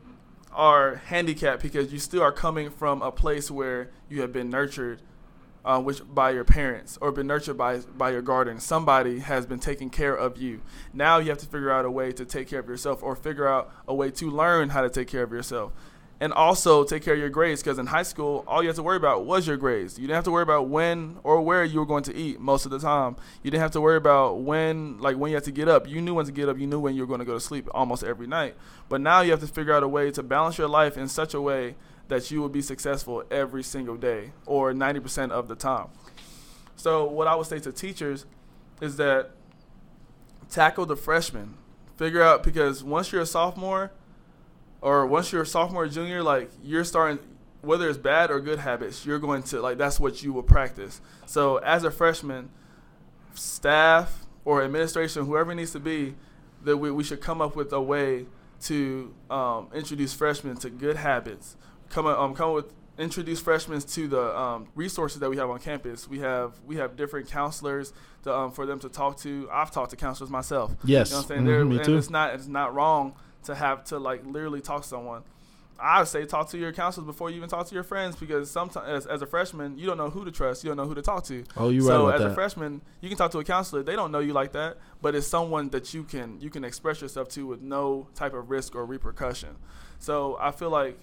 are 0.53 0.97
handicapped 0.97 1.63
because 1.63 1.93
you 1.93 1.99
still 1.99 2.23
are 2.23 2.33
coming 2.33 2.71
from 2.71 3.03
a 3.03 3.11
place 3.11 3.51
where 3.51 3.91
you 4.09 4.21
have 4.21 4.33
been 4.33 4.51
nurtured 4.51 5.03
uh, 5.65 5.81
which 5.81 6.03
by 6.13 6.31
your 6.31 6.45
parents 6.45 6.99
or 7.01 7.13
been 7.13 7.27
nurtured 7.27 7.57
by 7.57 7.79
by 7.79 8.11
your 8.11 8.23
guardian. 8.23 8.59
Somebody 8.59 9.21
has 9.21 9.47
been 9.47 9.59
taking 9.59 9.91
care 9.91 10.15
of 10.15 10.37
you. 10.37 10.61
Now 10.93 11.19
you 11.19 11.29
have 11.29 11.39
to 11.39 11.47
figure 11.47 11.71
out 11.71 11.85
a 11.85 11.91
way 11.91 12.13
to 12.13 12.25
take 12.25 12.49
care 12.49 12.61
of 12.61 12.69
yourself 12.69 13.03
or 13.03 13.15
figure 13.15 13.47
out 13.47 13.73
a 13.87 13.95
way 13.95 14.11
to 14.13 14.31
learn 14.31 14.71
how 14.71 14.83
to 14.83 14.91
take 14.91 15.09
care 15.09 15.23
of 15.23 15.33
yourself. 15.33 15.73
And 16.23 16.33
also 16.33 16.85
take 16.85 17.03
care 17.03 17.15
of 17.15 17.19
your 17.19 17.31
grades 17.31 17.65
because 17.65 17.81
in 17.81 17.87
high 17.87 18.05
school, 18.05 18.45
all 18.47 18.63
you 18.63 18.69
have 18.69 18.77
to 18.77 18.83
worry 18.85 18.97
about 18.97 19.27
was 19.27 19.45
your 19.45 19.57
grades. 19.57 19.99
You 19.99 20.07
didn't 20.07 20.15
have 20.15 20.25
to 20.27 20.31
worry 20.31 20.45
about 20.45 20.69
when 20.69 21.19
or 21.25 21.41
where 21.41 21.65
you 21.65 21.81
were 21.81 21.85
going 21.85 22.05
to 22.05 22.15
eat 22.15 22.39
most 22.39 22.65
of 22.65 22.71
the 22.71 22.79
time. 22.79 23.17
You 23.43 23.51
didn't 23.51 23.63
have 23.63 23.73
to 23.73 23.81
worry 23.81 23.97
about 23.97 24.39
when, 24.39 25.01
like 25.01 25.17
when 25.17 25.33
you 25.33 25.37
had 25.37 25.43
to 25.43 25.51
get 25.51 25.67
up. 25.67 25.89
You 25.89 26.01
knew 26.01 26.15
when 26.15 26.25
to 26.27 26.31
get 26.31 26.49
up. 26.49 26.61
You 26.61 26.69
knew 26.69 26.79
when 26.79 26.95
you 26.95 27.01
were 27.01 27.09
going 27.09 27.19
to 27.19 27.25
go 27.25 27.35
to 27.35 27.41
sleep 27.41 27.67
almost 27.73 28.05
every 28.05 28.29
night. 28.29 28.55
But 28.89 29.01
now 29.01 29.23
you 29.23 29.33
have 29.33 29.41
to 29.41 29.49
figure 29.49 29.75
out 29.75 29.83
a 29.83 29.89
way 29.89 30.13
to 30.13 30.23
balance 30.23 30.59
your 30.59 30.69
life 30.69 30.97
in 30.97 31.09
such 31.09 31.35
a 31.35 31.41
way 31.41 31.75
that 32.07 32.31
you 32.31 32.41
will 32.41 32.49
be 32.49 32.63
successful 32.63 33.25
every 33.29 33.65
single 33.65 33.97
day 33.97 34.31
or 34.47 34.73
90% 34.73 35.33
of 35.33 35.49
the 35.49 35.57
time. 35.57 35.89
So, 36.77 37.05
what 37.05 37.27
I 37.27 37.35
would 37.35 37.49
say 37.49 37.59
to 37.59 37.73
teachers 37.73 38.27
is 38.81 38.95
that 38.99 39.33
tackle 40.49 40.87
the 40.87 40.95
freshmen. 40.95 41.55
Figure 41.97 42.23
out 42.23 42.45
because 42.45 42.85
once 42.85 43.11
you're 43.11 43.23
a 43.23 43.27
sophomore 43.27 43.91
or 44.83 45.07
once 45.07 45.33
you're 45.33 45.43
a 45.43 45.47
sophomore 45.47 45.85
or 45.85 45.89
junior, 45.89 46.23
like 46.23 46.51
you're 46.63 46.85
starting, 46.85 47.19
whether 47.63 47.89
it's 47.89 47.99
bad 47.99 48.31
or 48.31 48.41
good 48.41 48.59
habits, 48.59 49.07
you're 49.07 49.19
going 49.19 49.43
to, 49.45 49.61
like, 49.63 49.79
that's 49.79 49.99
what 49.99 50.23
you 50.23 50.33
will 50.33 50.43
practice. 50.43 51.01
So, 51.25 51.57
as 51.59 51.85
a 51.85 51.91
freshman, 51.91 52.51
staff 53.35 54.27
or 54.45 54.63
administration, 54.63 55.25
whoever 55.25 55.53
it 55.53 55.55
needs 55.55 55.73
to 55.73 55.81
be, 55.81 56.15
that 56.65 56.77
we, 56.77 56.91
we 56.91 57.05
should 57.05 57.21
come 57.21 57.41
up 57.41 57.57
with 57.57 57.73
a 57.73 57.81
way 57.81 58.27
to 58.63 59.15
um, 59.31 59.69
introduce 59.75 60.13
freshmen 60.13 60.57
to 60.57 60.71
good 60.71 60.97
habits 60.97 61.57
come 61.93 62.07
um, 62.07 62.35
come 62.35 62.53
with 62.53 62.73
introduce 62.99 63.41
freshmen 63.41 63.81
to 63.81 64.09
the 64.09 64.39
um, 64.39 64.69
resources 64.75 65.21
that 65.21 65.31
we 65.31 65.37
have 65.37 65.51
on 65.51 65.59
campus. 65.59 66.09
We 66.09 66.19
have 66.21 66.55
we 66.67 66.77
have 66.77 66.97
different 66.97 67.29
counselors 67.31 67.93
to, 68.25 68.35
um, 68.35 68.53
for 68.53 68.67
them 68.67 68.81
to 68.81 68.89
talk 68.89 69.19
to. 69.19 69.49
I've 69.53 69.71
talked 69.71 69.91
to 69.91 69.97
counselors 69.97 70.31
myself. 70.31 70.75
Yes. 70.85 71.11
you 71.11 71.15
know 71.15 71.19
what 71.19 71.23
I'm 71.23 71.29
saying. 71.29 71.47
Mhm, 71.47 71.69
me 71.69 71.77
and 71.77 71.85
too. 71.85 71.97
it's 71.97 72.11
not 72.11 72.35
it's 72.35 72.49
not 72.49 72.75
wrong 72.75 73.15
to 73.45 73.55
have 73.55 73.85
to 73.85 73.99
like 73.99 74.25
literally 74.27 74.61
talk 74.61 74.83
to 74.83 74.89
someone. 74.89 75.23
I 75.79 75.99
would 75.99 76.09
say 76.09 76.25
talk 76.27 76.49
to 76.51 76.59
your 76.59 76.73
counselors 76.73 77.07
before 77.07 77.31
you 77.31 77.37
even 77.37 77.49
talk 77.49 77.67
to 77.67 77.75
your 77.75 77.83
friends 77.83 78.15
because 78.15 78.49
sometimes 78.49 78.87
as, 78.87 79.07
as 79.07 79.21
a 79.21 79.27
freshman 79.27 79.79
you 79.79 79.87
don't 79.87 79.99
know 79.99 80.11
who 80.11 80.25
to 80.25 80.31
trust, 80.31 80.63
you 80.63 80.71
don't 80.71 80.77
know 80.77 80.87
who 80.87 80.95
to 80.95 81.03
talk 81.03 81.25
to. 81.25 81.45
Oh, 81.57 81.71
you're 81.71 81.83
so 81.83 82.07
right 82.07 82.15
as 82.15 82.21
about 82.21 82.31
a 82.31 82.35
freshman, 82.35 82.83
you 83.01 83.09
can 83.09 83.19
talk 83.19 83.33
to 83.33 83.39
a 83.39 83.45
counselor. 83.45 83.83
They 83.83 83.97
don't 83.97 84.13
know 84.13 84.21
you 84.21 84.33
like 84.33 84.53
that, 84.53 84.77
but 85.01 85.17
it's 85.17 85.27
someone 85.27 85.71
that 85.71 85.93
you 85.93 86.05
can 86.05 86.41
you 86.41 86.51
can 86.51 86.65
express 86.65 87.01
yourself 87.01 87.29
to 87.31 87.47
with 87.47 87.63
no 87.63 88.07
type 88.15 88.33
of 88.33 88.49
risk 88.51 88.77
or 88.77 88.87
repercussion. 88.87 89.57
So 89.99 90.37
I 90.41 90.53
feel 90.53 90.71
like 90.71 90.99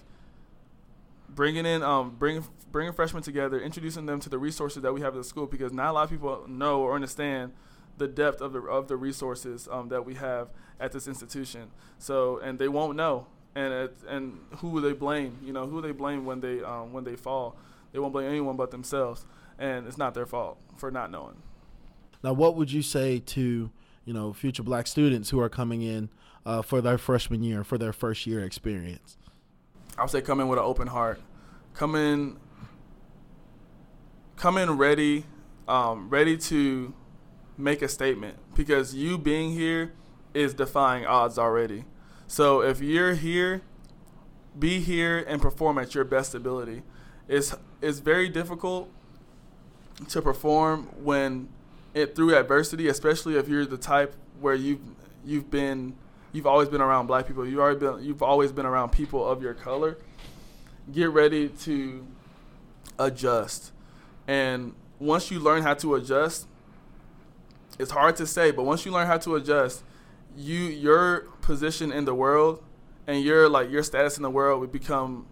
bringing 1.28 1.66
in 1.66 1.82
um 1.82 2.16
bringing 2.18 2.44
bringing 2.72 2.92
freshmen 2.92 3.22
together, 3.22 3.60
introducing 3.60 4.06
them 4.06 4.20
to 4.20 4.28
the 4.30 4.38
resources 4.38 4.82
that 4.82 4.94
we 4.94 5.00
have 5.00 5.14
at 5.14 5.18
the 5.18 5.24
school 5.24 5.46
because 5.46 5.72
not 5.72 5.90
a 5.90 5.92
lot 5.92 6.04
of 6.04 6.10
people 6.10 6.44
know 6.48 6.80
or 6.80 6.94
understand 6.94 7.52
the 8.00 8.08
depth 8.08 8.40
of 8.40 8.52
the 8.52 8.60
of 8.62 8.88
the 8.88 8.96
resources 8.96 9.68
um, 9.70 9.88
that 9.90 10.04
we 10.04 10.14
have 10.14 10.48
at 10.80 10.90
this 10.90 11.06
institution. 11.06 11.70
So 11.98 12.38
and 12.38 12.58
they 12.58 12.66
won't 12.66 12.96
know, 12.96 13.26
and 13.54 13.72
it, 13.72 13.96
and 14.08 14.40
who 14.56 14.70
will 14.70 14.82
they 14.82 14.94
blame? 14.94 15.38
You 15.44 15.52
know, 15.52 15.68
who 15.68 15.80
they 15.80 15.92
blame 15.92 16.24
when 16.24 16.40
they 16.40 16.62
um, 16.62 16.92
when 16.92 17.04
they 17.04 17.14
fall? 17.14 17.56
They 17.92 17.98
won't 17.98 18.12
blame 18.12 18.28
anyone 18.28 18.56
but 18.56 18.70
themselves, 18.72 19.26
and 19.58 19.86
it's 19.86 19.98
not 19.98 20.14
their 20.14 20.26
fault 20.26 20.58
for 20.76 20.90
not 20.90 21.10
knowing. 21.10 21.36
Now, 22.24 22.32
what 22.32 22.56
would 22.56 22.72
you 22.72 22.82
say 22.82 23.20
to 23.20 23.70
you 24.04 24.12
know 24.12 24.32
future 24.32 24.64
black 24.64 24.86
students 24.86 25.30
who 25.30 25.38
are 25.38 25.50
coming 25.50 25.82
in 25.82 26.08
uh, 26.44 26.62
for 26.62 26.80
their 26.80 26.98
freshman 26.98 27.42
year, 27.42 27.62
for 27.62 27.78
their 27.78 27.92
first 27.92 28.26
year 28.26 28.42
experience? 28.42 29.18
I 29.98 30.02
would 30.02 30.10
say 30.10 30.22
come 30.22 30.40
in 30.40 30.48
with 30.48 30.58
an 30.58 30.64
open 30.64 30.88
heart. 30.88 31.20
Come 31.74 31.94
in, 31.94 32.38
come 34.36 34.56
in 34.56 34.78
ready, 34.78 35.24
um, 35.68 36.08
ready 36.08 36.36
to 36.38 36.94
make 37.60 37.82
a 37.82 37.88
statement 37.88 38.38
because 38.54 38.94
you 38.94 39.18
being 39.18 39.52
here 39.52 39.92
is 40.34 40.54
defying 40.54 41.06
odds 41.06 41.38
already. 41.38 41.84
So 42.26 42.62
if 42.62 42.80
you're 42.80 43.14
here, 43.14 43.62
be 44.58 44.80
here 44.80 45.18
and 45.26 45.40
perform 45.40 45.78
at 45.78 45.94
your 45.94 46.04
best 46.04 46.34
ability. 46.34 46.82
It's 47.28 47.54
it's 47.80 48.00
very 48.00 48.28
difficult 48.28 48.90
to 50.08 50.22
perform 50.22 50.84
when 51.02 51.48
it 51.94 52.14
through 52.14 52.36
adversity, 52.36 52.88
especially 52.88 53.36
if 53.36 53.48
you're 53.48 53.66
the 53.66 53.78
type 53.78 54.14
where 54.40 54.54
you've 54.54 54.80
you've 55.24 55.50
been 55.50 55.94
you've 56.32 56.46
always 56.46 56.68
been 56.68 56.80
around 56.80 57.06
black 57.06 57.26
people. 57.26 57.46
You've 57.46 57.60
already 57.60 57.80
been 57.80 58.02
you've 58.02 58.22
always 58.22 58.52
been 58.52 58.66
around 58.66 58.90
people 58.90 59.26
of 59.28 59.42
your 59.42 59.54
color. 59.54 59.98
Get 60.92 61.10
ready 61.10 61.48
to 61.48 62.06
adjust. 62.98 63.72
And 64.26 64.74
once 64.98 65.30
you 65.30 65.40
learn 65.40 65.62
how 65.62 65.74
to 65.74 65.94
adjust, 65.94 66.46
it's 67.78 67.90
hard 67.90 68.16
to 68.16 68.26
say, 68.26 68.50
but 68.50 68.64
once 68.64 68.84
you 68.84 68.92
learn 68.92 69.06
how 69.06 69.18
to 69.18 69.36
adjust, 69.36 69.82
you 70.36 70.58
your 70.58 71.20
position 71.40 71.92
in 71.92 72.04
the 72.04 72.14
world 72.14 72.62
and 73.06 73.22
your 73.22 73.48
like 73.48 73.70
your 73.70 73.82
status 73.82 74.16
in 74.16 74.22
the 74.22 74.30
world 74.30 74.60
would 74.60 74.72
become 74.72 75.26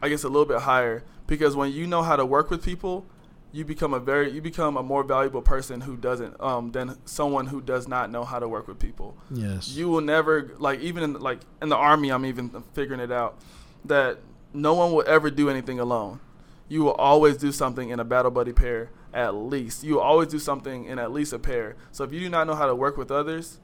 I 0.00 0.08
guess 0.08 0.24
a 0.24 0.28
little 0.28 0.46
bit 0.46 0.60
higher 0.62 1.04
because 1.26 1.54
when 1.54 1.72
you 1.72 1.86
know 1.86 2.02
how 2.02 2.16
to 2.16 2.26
work 2.26 2.50
with 2.50 2.64
people, 2.64 3.06
you 3.52 3.64
become 3.64 3.94
a 3.94 4.00
very 4.00 4.30
you 4.30 4.42
become 4.42 4.76
a 4.76 4.82
more 4.82 5.04
valuable 5.04 5.42
person 5.42 5.82
who 5.82 5.96
doesn't 5.96 6.40
um 6.40 6.72
than 6.72 6.98
someone 7.04 7.46
who 7.46 7.60
does 7.60 7.86
not 7.86 8.10
know 8.10 8.24
how 8.24 8.38
to 8.38 8.48
work 8.48 8.66
with 8.66 8.78
people. 8.78 9.16
Yes. 9.30 9.68
You 9.68 9.88
will 9.88 10.00
never 10.00 10.52
like 10.58 10.80
even 10.80 11.02
in 11.02 11.12
like 11.14 11.40
in 11.60 11.68
the 11.68 11.76
army 11.76 12.10
I'm 12.10 12.26
even 12.26 12.50
figuring 12.74 13.00
it 13.00 13.12
out 13.12 13.38
that 13.84 14.18
no 14.52 14.74
one 14.74 14.92
will 14.92 15.04
ever 15.06 15.30
do 15.30 15.48
anything 15.48 15.78
alone. 15.78 16.20
You 16.68 16.82
will 16.82 16.94
always 16.94 17.36
do 17.36 17.52
something 17.52 17.90
in 17.90 18.00
a 18.00 18.04
battle 18.04 18.30
buddy 18.30 18.52
pair 18.52 18.90
at 19.14 19.34
least. 19.34 19.84
You 19.84 20.00
always 20.00 20.28
do 20.28 20.38
something 20.38 20.84
in 20.84 20.98
at 20.98 21.12
least 21.12 21.32
a 21.32 21.38
pair. 21.38 21.76
So 21.90 22.04
if 22.04 22.12
you 22.12 22.20
do 22.20 22.28
not 22.28 22.46
know 22.46 22.54
how 22.54 22.66
to 22.66 22.74
work 22.74 22.96
with 22.96 23.10
others, 23.10 23.60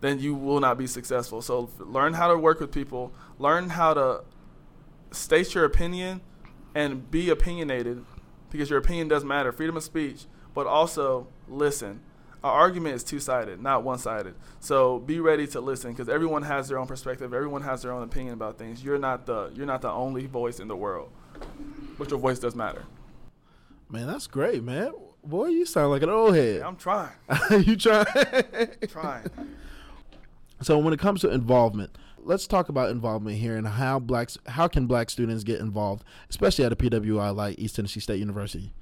then 0.00 0.18
you 0.18 0.34
will 0.34 0.60
not 0.60 0.78
be 0.78 0.86
successful. 0.86 1.42
So 1.42 1.70
learn 1.78 2.14
how 2.14 2.28
to 2.28 2.38
work 2.38 2.60
with 2.60 2.70
people, 2.70 3.12
learn 3.38 3.70
how 3.70 3.94
to 3.94 4.24
state 5.10 5.54
your 5.54 5.64
opinion 5.64 6.20
and 6.74 7.10
be 7.10 7.30
opinionated 7.30 8.04
because 8.50 8.70
your 8.70 8.78
opinion 8.78 9.08
does 9.08 9.24
matter. 9.24 9.52
Freedom 9.52 9.76
of 9.76 9.82
speech, 9.82 10.26
but 10.54 10.66
also 10.66 11.28
listen. 11.48 12.00
Our 12.44 12.52
argument 12.52 12.94
is 12.94 13.02
two 13.02 13.18
sided, 13.18 13.60
not 13.60 13.82
one 13.82 13.98
sided. 13.98 14.36
So 14.60 15.00
be 15.00 15.18
ready 15.18 15.48
to 15.48 15.60
listen 15.60 15.90
because 15.90 16.08
everyone 16.08 16.44
has 16.44 16.68
their 16.68 16.78
own 16.78 16.86
perspective. 16.86 17.34
Everyone 17.34 17.62
has 17.62 17.82
their 17.82 17.90
own 17.90 18.04
opinion 18.04 18.34
about 18.34 18.58
things. 18.58 18.84
You're 18.84 18.98
not 18.98 19.26
the 19.26 19.50
you're 19.54 19.66
not 19.66 19.82
the 19.82 19.90
only 19.90 20.26
voice 20.26 20.60
in 20.60 20.68
the 20.68 20.76
world, 20.76 21.10
but 21.98 22.10
your 22.10 22.20
voice 22.20 22.38
does 22.38 22.54
matter. 22.54 22.84
Man, 23.90 24.06
that's 24.06 24.26
great, 24.26 24.62
man. 24.62 24.92
Boy, 25.24 25.48
you 25.48 25.66
sound 25.66 25.90
like 25.90 26.02
an 26.02 26.10
old 26.10 26.34
head. 26.34 26.62
I'm 26.62 26.76
trying, 26.76 27.10
you 27.50 27.76
trying? 27.76 28.06
trying. 28.88 29.30
So 30.60 30.76
when 30.78 30.92
it 30.92 30.98
comes 30.98 31.20
to 31.20 31.30
involvement, 31.30 31.96
let's 32.18 32.48
talk 32.48 32.68
about 32.68 32.90
involvement 32.90 33.36
here 33.38 33.56
and 33.56 33.64
how 33.66 34.00
blacks 34.00 34.36
how 34.46 34.66
can 34.66 34.88
black 34.88 35.08
students 35.08 35.44
get 35.44 35.60
involved, 35.60 36.02
especially 36.30 36.64
at 36.64 36.72
a 36.72 36.76
PWI 36.76 37.34
like 37.34 37.58
East 37.60 37.76
Tennessee 37.76 38.00
State 38.00 38.18
University. 38.18 38.72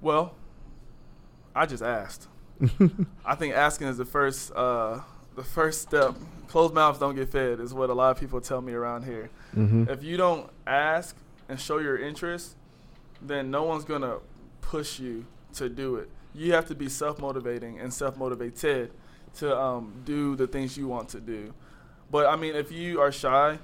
Well, 0.00 0.34
I 1.54 1.66
just 1.66 1.82
asked. 1.82 2.26
I 3.24 3.34
think 3.36 3.54
asking 3.54 3.88
is 3.88 3.96
the 3.96 4.04
first 4.04 4.52
uh, 4.52 5.00
the 5.36 5.44
first 5.44 5.82
step. 5.82 6.16
Closed 6.48 6.74
mouths 6.74 6.98
don't 6.98 7.14
get 7.14 7.30
fed 7.30 7.60
is 7.60 7.72
what 7.72 7.88
a 7.88 7.94
lot 7.94 8.10
of 8.10 8.20
people 8.20 8.40
tell 8.40 8.60
me 8.60 8.72
around 8.72 9.04
here. 9.04 9.30
Mm-hmm. 9.56 9.88
If 9.88 10.02
you 10.02 10.16
don't 10.16 10.50
ask 10.66 11.16
and 11.48 11.58
show 11.58 11.78
your 11.78 11.96
interest, 11.96 12.56
then 13.22 13.50
no 13.50 13.62
one's 13.62 13.84
gonna 13.84 14.18
push 14.60 14.98
you 14.98 15.26
to 15.54 15.68
do 15.68 15.96
it. 15.96 16.08
You 16.34 16.52
have 16.52 16.66
to 16.66 16.74
be 16.74 16.88
self-motivating 16.88 17.78
and 17.78 17.92
self-motivated 17.92 18.90
to 19.36 19.58
um, 19.58 20.02
do 20.04 20.36
the 20.36 20.46
things 20.46 20.76
you 20.76 20.88
want 20.88 21.08
to 21.10 21.20
do. 21.20 21.54
But 22.10 22.26
I 22.26 22.36
mean, 22.36 22.54
if 22.54 22.70
you 22.70 23.00
are 23.00 23.12
shy, 23.12 23.58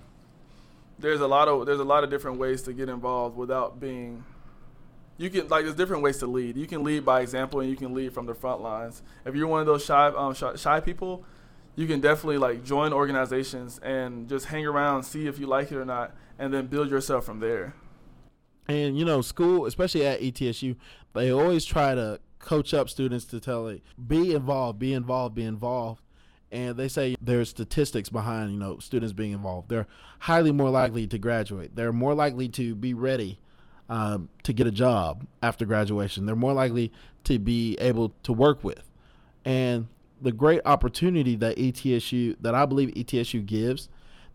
there's 0.98 1.20
a 1.20 1.26
lot 1.26 1.48
of 1.48 1.66
there's 1.66 1.80
a 1.80 1.84
lot 1.84 2.04
of 2.04 2.10
different 2.10 2.38
ways 2.38 2.62
to 2.62 2.72
get 2.72 2.88
involved 2.88 3.36
without 3.36 3.78
being. 3.80 4.24
You 5.16 5.30
can 5.30 5.48
like 5.48 5.64
there's 5.64 5.76
different 5.76 6.02
ways 6.02 6.18
to 6.18 6.26
lead. 6.26 6.56
You 6.56 6.66
can 6.66 6.82
lead 6.82 7.04
by 7.04 7.20
example, 7.20 7.60
and 7.60 7.68
you 7.68 7.76
can 7.76 7.94
lead 7.94 8.12
from 8.12 8.26
the 8.26 8.34
front 8.34 8.60
lines. 8.60 9.02
If 9.24 9.34
you're 9.34 9.46
one 9.46 9.60
of 9.60 9.66
those 9.66 9.84
shy 9.84 10.08
um, 10.08 10.34
shy, 10.34 10.54
shy 10.56 10.80
people, 10.80 11.24
you 11.76 11.86
can 11.86 12.00
definitely 12.00 12.38
like 12.38 12.64
join 12.64 12.92
organizations 12.92 13.78
and 13.80 14.28
just 14.28 14.46
hang 14.46 14.66
around, 14.66 15.04
see 15.04 15.26
if 15.26 15.38
you 15.38 15.46
like 15.46 15.70
it 15.70 15.76
or 15.76 15.84
not, 15.84 16.14
and 16.38 16.52
then 16.52 16.66
build 16.66 16.90
yourself 16.90 17.24
from 17.24 17.40
there. 17.40 17.74
And 18.68 18.98
you 18.98 19.04
know, 19.04 19.22
school, 19.22 19.66
especially 19.66 20.06
at 20.06 20.20
ETSU, 20.20 20.76
they 21.14 21.32
always 21.32 21.64
try 21.64 21.94
to 21.94 22.20
coach 22.38 22.74
up 22.74 22.88
students 22.88 23.24
to 23.26 23.40
tell 23.40 23.66
it, 23.66 23.82
be 24.06 24.34
involved, 24.34 24.78
be 24.78 24.92
involved, 24.92 25.34
be 25.34 25.44
involved. 25.44 26.02
And 26.50 26.76
they 26.76 26.88
say 26.88 27.16
there's 27.20 27.50
statistics 27.50 28.08
behind, 28.08 28.52
you 28.52 28.58
know, 28.58 28.78
students 28.78 29.12
being 29.12 29.32
involved. 29.32 29.68
They're 29.68 29.86
highly 30.20 30.52
more 30.52 30.70
likely 30.70 31.06
to 31.06 31.18
graduate. 31.18 31.76
They're 31.76 31.92
more 31.92 32.14
likely 32.14 32.48
to 32.50 32.74
be 32.74 32.94
ready 32.94 33.38
um, 33.88 34.28
to 34.44 34.52
get 34.52 34.66
a 34.66 34.70
job 34.70 35.26
after 35.42 35.66
graduation. 35.66 36.26
They're 36.26 36.36
more 36.36 36.54
likely 36.54 36.92
to 37.24 37.38
be 37.38 37.76
able 37.80 38.14
to 38.22 38.32
work 38.32 38.64
with. 38.64 38.90
And 39.44 39.88
the 40.20 40.32
great 40.32 40.62
opportunity 40.64 41.36
that 41.36 41.56
ETSU, 41.56 42.36
that 42.40 42.54
I 42.54 42.64
believe 42.66 42.90
ETSU 42.90 43.44
gives, 43.44 43.88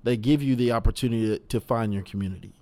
they 0.03 0.17
give 0.17 0.43
you 0.43 0.55
the 0.55 0.71
opportunity 0.71 1.39
to 1.39 1.59
find 1.59 1.93
your 1.93 2.03
community 2.03 2.53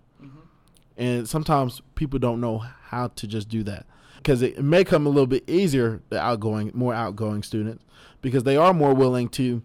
and 0.98 1.28
sometimes 1.28 1.82
people 1.96 2.20
don't 2.20 2.40
know 2.42 2.58
how 2.60 3.08
to 3.08 3.28
just 3.28 3.48
do 3.50 3.64
that 3.64 3.86
because 4.18 4.42
it 4.42 4.62
may 4.64 4.84
come 4.84 5.06
a 5.06 5.10
little 5.10 5.28
bit 5.28 5.44
easier 5.50 6.02
the 6.10 6.20
outgoing 6.20 6.72
more 6.74 6.94
outgoing 6.94 7.42
students 7.44 7.84
because 8.22 8.44
they 8.44 8.58
are 8.58 8.74
more 8.74 8.94
willing 8.94 9.28
to 9.30 9.62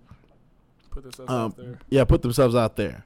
Put 0.91 1.03
themselves 1.03 1.31
um, 1.31 1.37
out 1.37 1.57
there. 1.57 1.79
yeah 1.91 2.05
put 2.05 2.23
themselves 2.23 2.55
out 2.55 2.77
there 2.77 3.05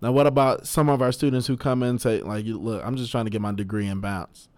now 0.00 0.12
what 0.12 0.26
about 0.26 0.66
some 0.66 0.88
of 0.88 1.00
our 1.00 1.12
students 1.12 1.46
who 1.46 1.56
come 1.56 1.82
in 1.82 1.90
and 1.90 2.00
say 2.02 2.20
like 2.20 2.44
look 2.46 2.84
i'm 2.84 2.96
just 2.96 3.10
trying 3.10 3.24
to 3.24 3.30
get 3.30 3.40
my 3.40 3.52
degree 3.52 3.86
and 3.86 4.02
bounce 4.02 4.48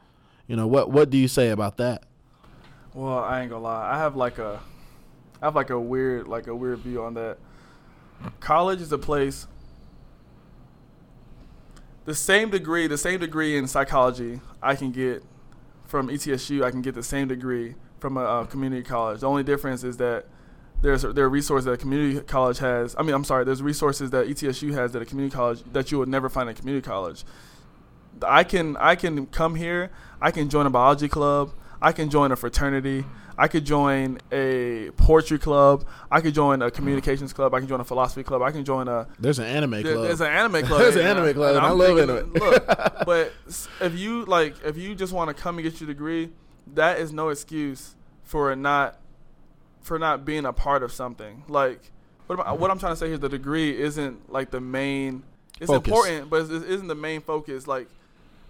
you 0.49 0.57
know 0.57 0.67
what 0.67 0.91
what 0.91 1.11
do 1.11 1.17
you 1.19 1.29
say 1.29 1.51
about 1.51 1.77
that 1.77 2.05
Well, 2.95 3.19
I 3.19 3.41
ain't 3.43 3.51
gonna 3.51 3.63
lie. 3.63 3.93
I 3.93 3.99
have 3.99 4.15
like 4.17 4.39
a, 4.39 4.61
I 5.43 5.47
have 5.47 5.55
like 5.57 5.71
a 5.71 5.79
weird, 5.81 6.29
like 6.29 6.47
a 6.47 6.55
weird 6.55 6.79
view 6.79 7.03
on 7.03 7.15
that. 7.15 7.39
College 8.41 8.81
is 8.81 8.93
a 8.93 8.99
place. 8.99 9.47
The 12.05 12.15
same 12.15 12.51
degree, 12.51 12.87
the 12.87 12.99
same 12.99 13.21
degree 13.21 13.57
in 13.57 13.67
psychology 13.67 14.41
I 14.63 14.75
can 14.75 14.91
get 14.91 15.23
from 15.87 16.09
ETSU. 16.09 16.63
I 16.63 16.71
can 16.71 16.83
get 16.83 16.95
the 16.95 17.03
same 17.03 17.29
degree 17.29 17.77
from 17.99 18.17
a, 18.17 18.21
uh 18.21 18.45
community 18.45 18.83
college. 18.83 19.21
The 19.21 19.29
only 19.29 19.43
difference 19.43 19.85
is 19.85 19.97
that 19.99 20.27
there's 20.83 21.03
there 21.03 21.25
are 21.25 21.31
resources 21.31 21.65
that 21.65 21.73
a 21.73 21.77
community 21.77 22.21
college 22.21 22.59
has. 22.59 22.95
I 22.99 23.03
mean, 23.03 23.15
I'm 23.15 23.25
sorry. 23.25 23.45
There's 23.45 23.63
resources 23.63 24.11
that 24.11 24.27
ETSU 24.27 24.75
has 24.75 24.93
that 24.93 25.01
a 25.01 25.07
community 25.07 25.35
college 25.35 25.63
that 25.73 25.91
you 25.91 25.99
would 25.99 26.09
never 26.09 26.29
find 26.29 26.49
at 26.49 26.57
a 26.57 26.59
community 26.59 26.85
college. 26.85 27.25
I 28.23 28.45
can 28.45 28.77
I 28.77 28.95
can 28.95 29.27
come 29.27 29.55
here. 29.55 29.91
I 30.21 30.31
can 30.31 30.51
join 30.51 30.67
a 30.67 30.71
biology 30.71 31.09
club. 31.09 31.53
I 31.85 31.93
can 31.93 32.09
join 32.09 32.33
a 32.33 32.37
fraternity. 32.37 33.05
I 33.37 33.47
could 33.47 33.67
join 33.67 34.19
a 34.33 34.91
poetry 34.97 35.39
club. 35.39 35.85
I 36.11 36.23
could 36.23 36.33
join 36.33 36.63
a 36.63 36.71
communications 36.71 37.35
club. 37.35 37.53
I 37.53 37.59
can 37.59 37.69
join 37.69 37.81
a 37.81 37.85
philosophy 37.85 38.23
club. 38.23 38.41
I 38.41 38.51
can 38.53 38.65
join 38.65 38.89
a 38.89 39.07
there's 39.19 39.39
an 39.39 39.45
anime 39.45 39.83
there- 39.83 39.93
club 39.93 40.05
there's 40.07 40.21
an 40.23 40.29
anime 40.29 40.65
club. 40.67 40.81
There's 40.81 40.97
an 40.97 41.03
and 41.07 41.19
anime 41.19 41.35
club, 41.35 41.57
and 41.57 41.67
I 41.67 41.71
love 41.71 41.97
thinking, 41.99 42.17
anime. 42.17 42.33
Look, 42.33 42.67
but 43.07 43.33
if 43.83 43.99
you 43.99 44.25
like, 44.25 44.55
if 44.65 44.79
you 44.79 44.95
just 44.95 45.13
want 45.13 45.29
to 45.29 45.35
come 45.35 45.59
and 45.59 45.63
get 45.69 45.79
your 45.79 45.87
degree, 45.89 46.31
that 46.75 46.99
is 46.99 47.13
no 47.13 47.29
excuse 47.29 47.95
for 48.23 48.57
not 48.57 48.99
for 49.83 49.99
not 49.99 50.25
being 50.25 50.47
a 50.47 50.53
part 50.55 50.83
of 50.83 50.91
something. 50.91 51.45
Like, 51.49 51.91
what, 52.29 52.41
am 52.41 52.47
I- 52.47 52.53
what 52.53 52.71
I'm 52.71 52.79
trying 52.79 52.93
to 52.93 52.97
say 52.97 53.07
here, 53.09 53.17
is 53.17 53.21
the 53.21 53.29
degree 53.29 53.79
isn't 53.79 54.33
like 54.33 54.51
the 54.51 54.61
main. 54.61 55.23
It's 55.61 55.71
Focus. 55.71 55.87
important, 55.87 56.31
but 56.31 56.51
it 56.51 56.63
isn't 56.65 56.87
the 56.89 56.95
main 56.95 57.21
focus. 57.21 57.67
Like, 57.67 57.89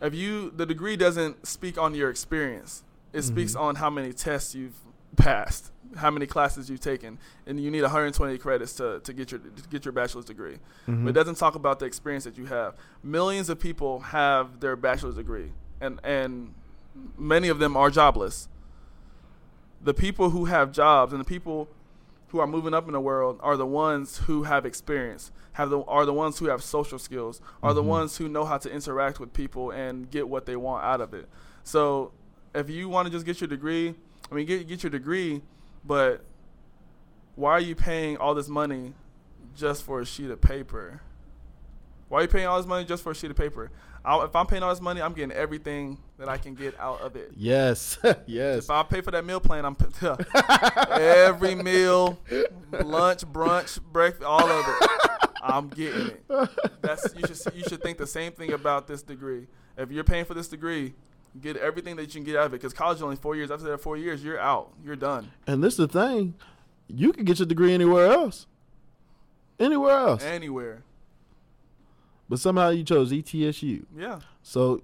if 0.00 0.14
you 0.14 0.52
the 0.54 0.66
degree 0.66 0.94
doesn't 0.96 1.48
speak 1.48 1.76
on 1.78 1.96
your 1.96 2.10
experience, 2.10 2.83
it 3.14 3.22
speaks 3.22 3.54
Mhm. 3.54 3.60
on 3.60 3.74
how 3.76 3.88
many 3.90 4.12
tests 4.12 4.54
you've 4.54 4.78
passed, 5.16 5.70
how 5.96 6.10
many 6.10 6.26
classes 6.26 6.68
you've 6.68 6.80
taken, 6.80 7.18
and 7.46 7.60
you 7.60 7.70
need 7.70 7.82
120 7.82 8.36
credits 8.38 8.74
to, 8.74 9.00
to 9.00 9.12
get 9.12 9.30
your 9.30 9.40
to 9.40 9.68
get 9.70 9.84
your 9.84 9.92
bachelor's 9.92 10.24
degree. 10.24 10.58
Mhm. 10.88 11.04
But 11.04 11.10
it 11.10 11.12
doesn't 11.14 11.36
talk 11.36 11.54
about 11.54 11.78
the 11.78 11.86
experience 11.86 12.24
that 12.24 12.36
you 12.36 12.46
have. 12.46 12.74
Millions 13.02 13.48
of 13.48 13.58
people 13.60 14.00
have 14.00 14.60
their 14.60 14.76
bachelor's 14.76 15.14
degree, 15.16 15.52
and 15.80 16.00
and 16.04 16.54
many 17.16 17.48
of 17.48 17.58
them 17.60 17.76
are 17.76 17.90
jobless. 17.90 18.48
The 19.82 19.94
people 19.94 20.30
who 20.30 20.46
have 20.46 20.72
jobs 20.72 21.12
and 21.12 21.20
the 21.20 21.24
people 21.26 21.68
who 22.28 22.40
are 22.40 22.46
moving 22.46 22.74
up 22.74 22.86
in 22.86 22.92
the 22.92 23.00
world 23.00 23.38
are 23.42 23.56
the 23.56 23.66
ones 23.66 24.18
who 24.26 24.42
have 24.44 24.66
experience, 24.66 25.30
have 25.52 25.70
the 25.70 25.80
are 25.82 26.04
the 26.04 26.12
ones 26.12 26.38
who 26.38 26.46
have 26.46 26.62
social 26.62 26.98
skills, 26.98 27.40
are 27.62 27.72
the 27.74 27.82
Mhm. 27.82 27.86
ones 27.86 28.16
who 28.16 28.28
know 28.28 28.44
how 28.44 28.58
to 28.58 28.68
interact 28.72 29.20
with 29.20 29.32
people 29.32 29.70
and 29.70 30.10
get 30.10 30.28
what 30.28 30.46
they 30.46 30.56
want 30.56 30.84
out 30.84 31.00
of 31.00 31.14
it. 31.14 31.28
So, 31.62 32.10
if 32.54 32.70
you 32.70 32.88
want 32.88 33.06
to 33.06 33.12
just 33.12 33.26
get 33.26 33.40
your 33.40 33.48
degree, 33.48 33.94
I 34.30 34.34
mean, 34.34 34.46
get 34.46 34.66
get 34.66 34.82
your 34.82 34.90
degree, 34.90 35.42
but 35.84 36.24
why 37.36 37.52
are 37.52 37.60
you 37.60 37.74
paying 37.74 38.16
all 38.16 38.34
this 38.34 38.48
money 38.48 38.94
just 39.56 39.82
for 39.82 40.00
a 40.00 40.06
sheet 40.06 40.30
of 40.30 40.40
paper? 40.40 41.00
Why 42.08 42.20
are 42.20 42.22
you 42.22 42.28
paying 42.28 42.46
all 42.46 42.58
this 42.58 42.66
money 42.66 42.84
just 42.84 43.02
for 43.02 43.12
a 43.12 43.14
sheet 43.14 43.30
of 43.30 43.36
paper? 43.36 43.70
i 44.04 44.22
if 44.22 44.36
I'm 44.36 44.46
paying 44.46 44.62
all 44.62 44.70
this 44.70 44.82
money, 44.82 45.00
I'm 45.00 45.14
getting 45.14 45.32
everything 45.32 45.98
that 46.18 46.28
I 46.28 46.36
can 46.36 46.54
get 46.54 46.78
out 46.78 47.00
of 47.00 47.16
it. 47.16 47.32
yes 47.36 47.98
yes 48.26 48.64
If 48.64 48.70
I 48.70 48.82
pay 48.82 49.00
for 49.00 49.10
that 49.10 49.24
meal 49.24 49.40
plan, 49.40 49.64
I'm 49.64 49.76
every 50.90 51.54
meal, 51.54 52.18
lunch, 52.70 53.24
brunch, 53.26 53.80
breakfast, 53.80 54.24
all 54.24 54.48
of 54.48 54.64
it. 54.68 54.88
I'm 55.42 55.68
getting 55.68 56.08
it. 56.08 56.24
That's 56.80 57.14
you 57.14 57.26
should 57.26 57.54
you 57.54 57.64
should 57.64 57.82
think 57.82 57.98
the 57.98 58.06
same 58.06 58.32
thing 58.32 58.52
about 58.52 58.86
this 58.86 59.02
degree. 59.02 59.46
If 59.76 59.90
you're 59.90 60.04
paying 60.04 60.24
for 60.24 60.34
this 60.34 60.48
degree, 60.48 60.94
get 61.40 61.56
everything 61.56 61.96
that 61.96 62.02
you 62.14 62.20
can 62.20 62.24
get 62.24 62.36
out 62.36 62.46
of 62.46 62.52
it. 62.54 62.58
Because 62.60 62.72
college 62.72 62.96
is 62.96 63.02
only 63.02 63.16
four 63.16 63.34
years. 63.36 63.50
After 63.50 63.64
that 63.66 63.78
four 63.78 63.96
years, 63.96 64.22
you're 64.24 64.38
out. 64.40 64.72
You're 64.84 64.96
done. 64.96 65.30
and 65.46 65.62
this 65.62 65.74
is 65.74 65.78
the 65.78 65.88
thing 65.88 66.34
you 66.88 67.12
can 67.12 67.24
get 67.24 67.38
your 67.38 67.46
degree 67.46 67.72
anywhere 67.72 68.06
else 68.06 68.46
anywhere 69.58 69.96
else 69.96 70.22
Anywhere. 70.22 70.82
but 72.28 72.38
somehow 72.38 72.68
you 72.70 72.84
chose 72.84 73.12
etsu 73.12 73.84
Yeah. 73.96 74.20
So 74.42 74.82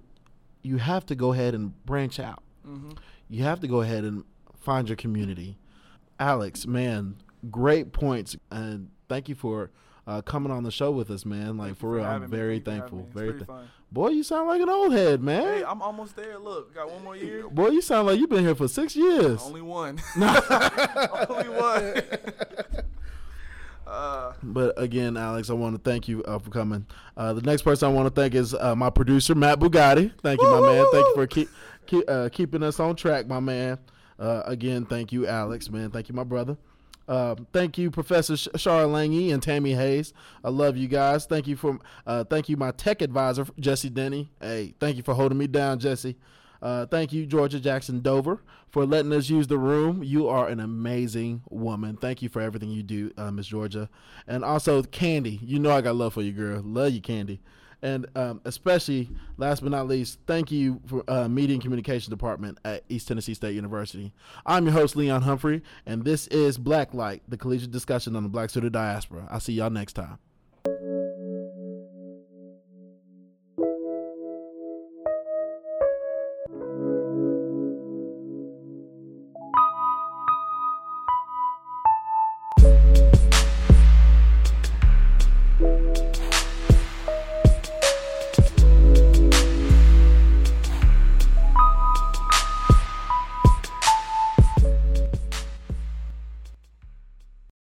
you 0.63 0.77
have 0.77 1.05
to 1.07 1.15
go 1.15 1.33
ahead 1.33 1.53
and 1.53 1.73
branch 1.85 2.19
out. 2.19 2.41
hmm 2.65 2.91
You 3.29 3.43
have 3.43 3.59
to 3.61 3.67
go 3.67 3.81
ahead 3.81 4.03
and 4.03 4.23
find 4.59 4.89
your 4.89 4.95
community. 4.95 5.57
Alex, 6.19 6.65
man, 6.67 7.15
great 7.49 7.93
points, 7.93 8.35
and 8.51 8.89
thank 9.09 9.27
you 9.29 9.35
for 9.35 9.71
uh, 10.07 10.21
coming 10.21 10.51
on 10.51 10.63
the 10.63 10.71
show 10.71 10.91
with 10.91 11.09
us, 11.11 11.25
man. 11.25 11.57
Like 11.57 11.67
Thank 11.69 11.77
for 11.79 11.91
real, 11.91 12.05
I'm 12.05 12.21
me. 12.21 12.27
very 12.27 12.59
Thank 12.59 12.83
you 12.83 12.89
for 12.89 12.97
thankful. 12.97 12.97
having 12.99 13.27
me. 13.33 13.37
It's 13.37 13.45
Very, 13.47 13.59
th- 13.61 13.69
boy, 13.91 14.07
you 14.09 14.23
sound 14.23 14.47
like 14.47 14.61
an 14.61 14.69
old 14.69 14.91
head, 14.93 15.21
man. 15.21 15.41
Hey, 15.43 15.63
I'm 15.63 15.81
almost 15.81 16.15
there. 16.15 16.37
Look, 16.37 16.73
got 16.73 16.91
one 16.91 17.03
more 17.03 17.15
year. 17.15 17.47
boy, 17.49 17.69
you 17.69 17.81
sound 17.81 18.07
like 18.07 18.19
you've 18.19 18.29
been 18.29 18.43
here 18.43 18.55
for 18.55 18.67
six 18.67 18.95
years. 18.95 19.41
Only 19.43 19.61
one. 19.61 19.99
Only 20.17 21.49
one. 21.49 22.01
uh, 23.87 24.33
But 24.43 24.79
again, 24.81 25.17
Alex, 25.17 25.49
I 25.49 25.53
want 25.53 25.75
to 25.83 25.89
thank 25.89 26.07
you 26.07 26.23
uh, 26.23 26.39
for 26.39 26.49
coming. 26.49 26.85
Uh, 27.17 27.33
the 27.33 27.41
next 27.41 27.61
person 27.63 27.89
I 27.89 27.91
want 27.93 28.13
to 28.13 28.21
thank 28.21 28.33
is 28.35 28.53
uh, 28.53 28.75
my 28.75 28.89
producer, 28.89 29.35
Matt 29.35 29.59
Bugatti. 29.59 30.11
Thank 30.21 30.41
you, 30.41 30.49
my 30.49 30.61
man. 30.61 30.85
Thank 30.91 31.07
you 31.07 31.13
for 31.15 31.27
keep, 31.27 31.49
keep 31.85 32.03
uh, 32.09 32.29
keeping 32.29 32.63
us 32.63 32.79
on 32.79 32.95
track, 32.95 33.27
my 33.27 33.39
man. 33.39 33.77
Uh, 34.19 34.43
again, 34.45 34.85
thank 34.85 35.11
you, 35.11 35.25
Alex, 35.27 35.69
man. 35.69 35.89
Thank 35.91 36.07
you, 36.09 36.15
my 36.15 36.23
brother. 36.23 36.57
Uh, 37.07 37.35
thank 37.51 37.77
you, 37.77 37.91
Professor 37.91 38.37
Sh- 38.37 38.47
Shara 38.55 38.89
Lange 38.89 39.31
and 39.31 39.41
Tammy 39.41 39.73
Hayes. 39.73 40.13
I 40.43 40.49
love 40.49 40.77
you 40.77 40.87
guys. 40.87 41.25
Thank 41.25 41.47
you 41.47 41.55
for 41.55 41.79
uh, 42.05 42.23
thank 42.23 42.47
you, 42.49 42.57
my 42.57 42.71
tech 42.71 43.01
advisor, 43.01 43.45
Jesse 43.59 43.89
Denny. 43.89 44.29
Hey, 44.39 44.73
thank 44.79 44.97
you 44.97 45.03
for 45.03 45.13
holding 45.13 45.37
me 45.37 45.47
down, 45.47 45.79
Jesse. 45.79 46.15
Uh, 46.61 46.85
thank 46.85 47.11
you, 47.11 47.25
Georgia 47.25 47.59
Jackson 47.59 48.01
Dover, 48.01 48.41
for 48.69 48.85
letting 48.85 49.11
us 49.13 49.29
use 49.29 49.47
the 49.47 49.57
room. 49.57 50.03
You 50.03 50.27
are 50.27 50.47
an 50.47 50.59
amazing 50.59 51.41
woman. 51.49 51.97
Thank 51.97 52.21
you 52.21 52.29
for 52.29 52.39
everything 52.39 52.69
you 52.69 52.83
do, 52.83 53.11
uh, 53.17 53.31
Miss 53.31 53.47
Georgia. 53.47 53.89
And 54.27 54.45
also, 54.45 54.83
Candy. 54.83 55.39
You 55.41 55.57
know 55.59 55.71
I 55.71 55.81
got 55.81 55.95
love 55.95 56.13
for 56.13 56.21
you, 56.21 56.31
girl. 56.31 56.61
Love 56.63 56.91
you, 56.91 57.01
Candy. 57.01 57.41
And 57.83 58.05
um, 58.15 58.41
especially, 58.45 59.09
last 59.37 59.61
but 59.61 59.71
not 59.71 59.87
least, 59.87 60.19
thank 60.27 60.51
you 60.51 60.79
for 60.85 61.03
uh, 61.07 61.27
Media 61.27 61.55
and 61.55 61.61
Communication 61.61 62.11
Department 62.11 62.59
at 62.63 62.83
East 62.89 63.07
Tennessee 63.07 63.33
State 63.33 63.55
University. 63.55 64.13
I'm 64.45 64.65
your 64.65 64.73
host, 64.73 64.95
Leon 64.95 65.23
Humphrey, 65.23 65.63
and 65.85 66.05
this 66.05 66.27
is 66.27 66.57
Black 66.57 66.93
Light, 66.93 67.23
the 67.27 67.37
collegiate 67.37 67.71
discussion 67.71 68.15
on 68.15 68.23
the 68.23 68.29
Black 68.29 68.51
student 68.51 68.73
diaspora. 68.73 69.27
I'll 69.31 69.39
see 69.39 69.53
y'all 69.53 69.71
next 69.71 69.93
time. 69.93 70.19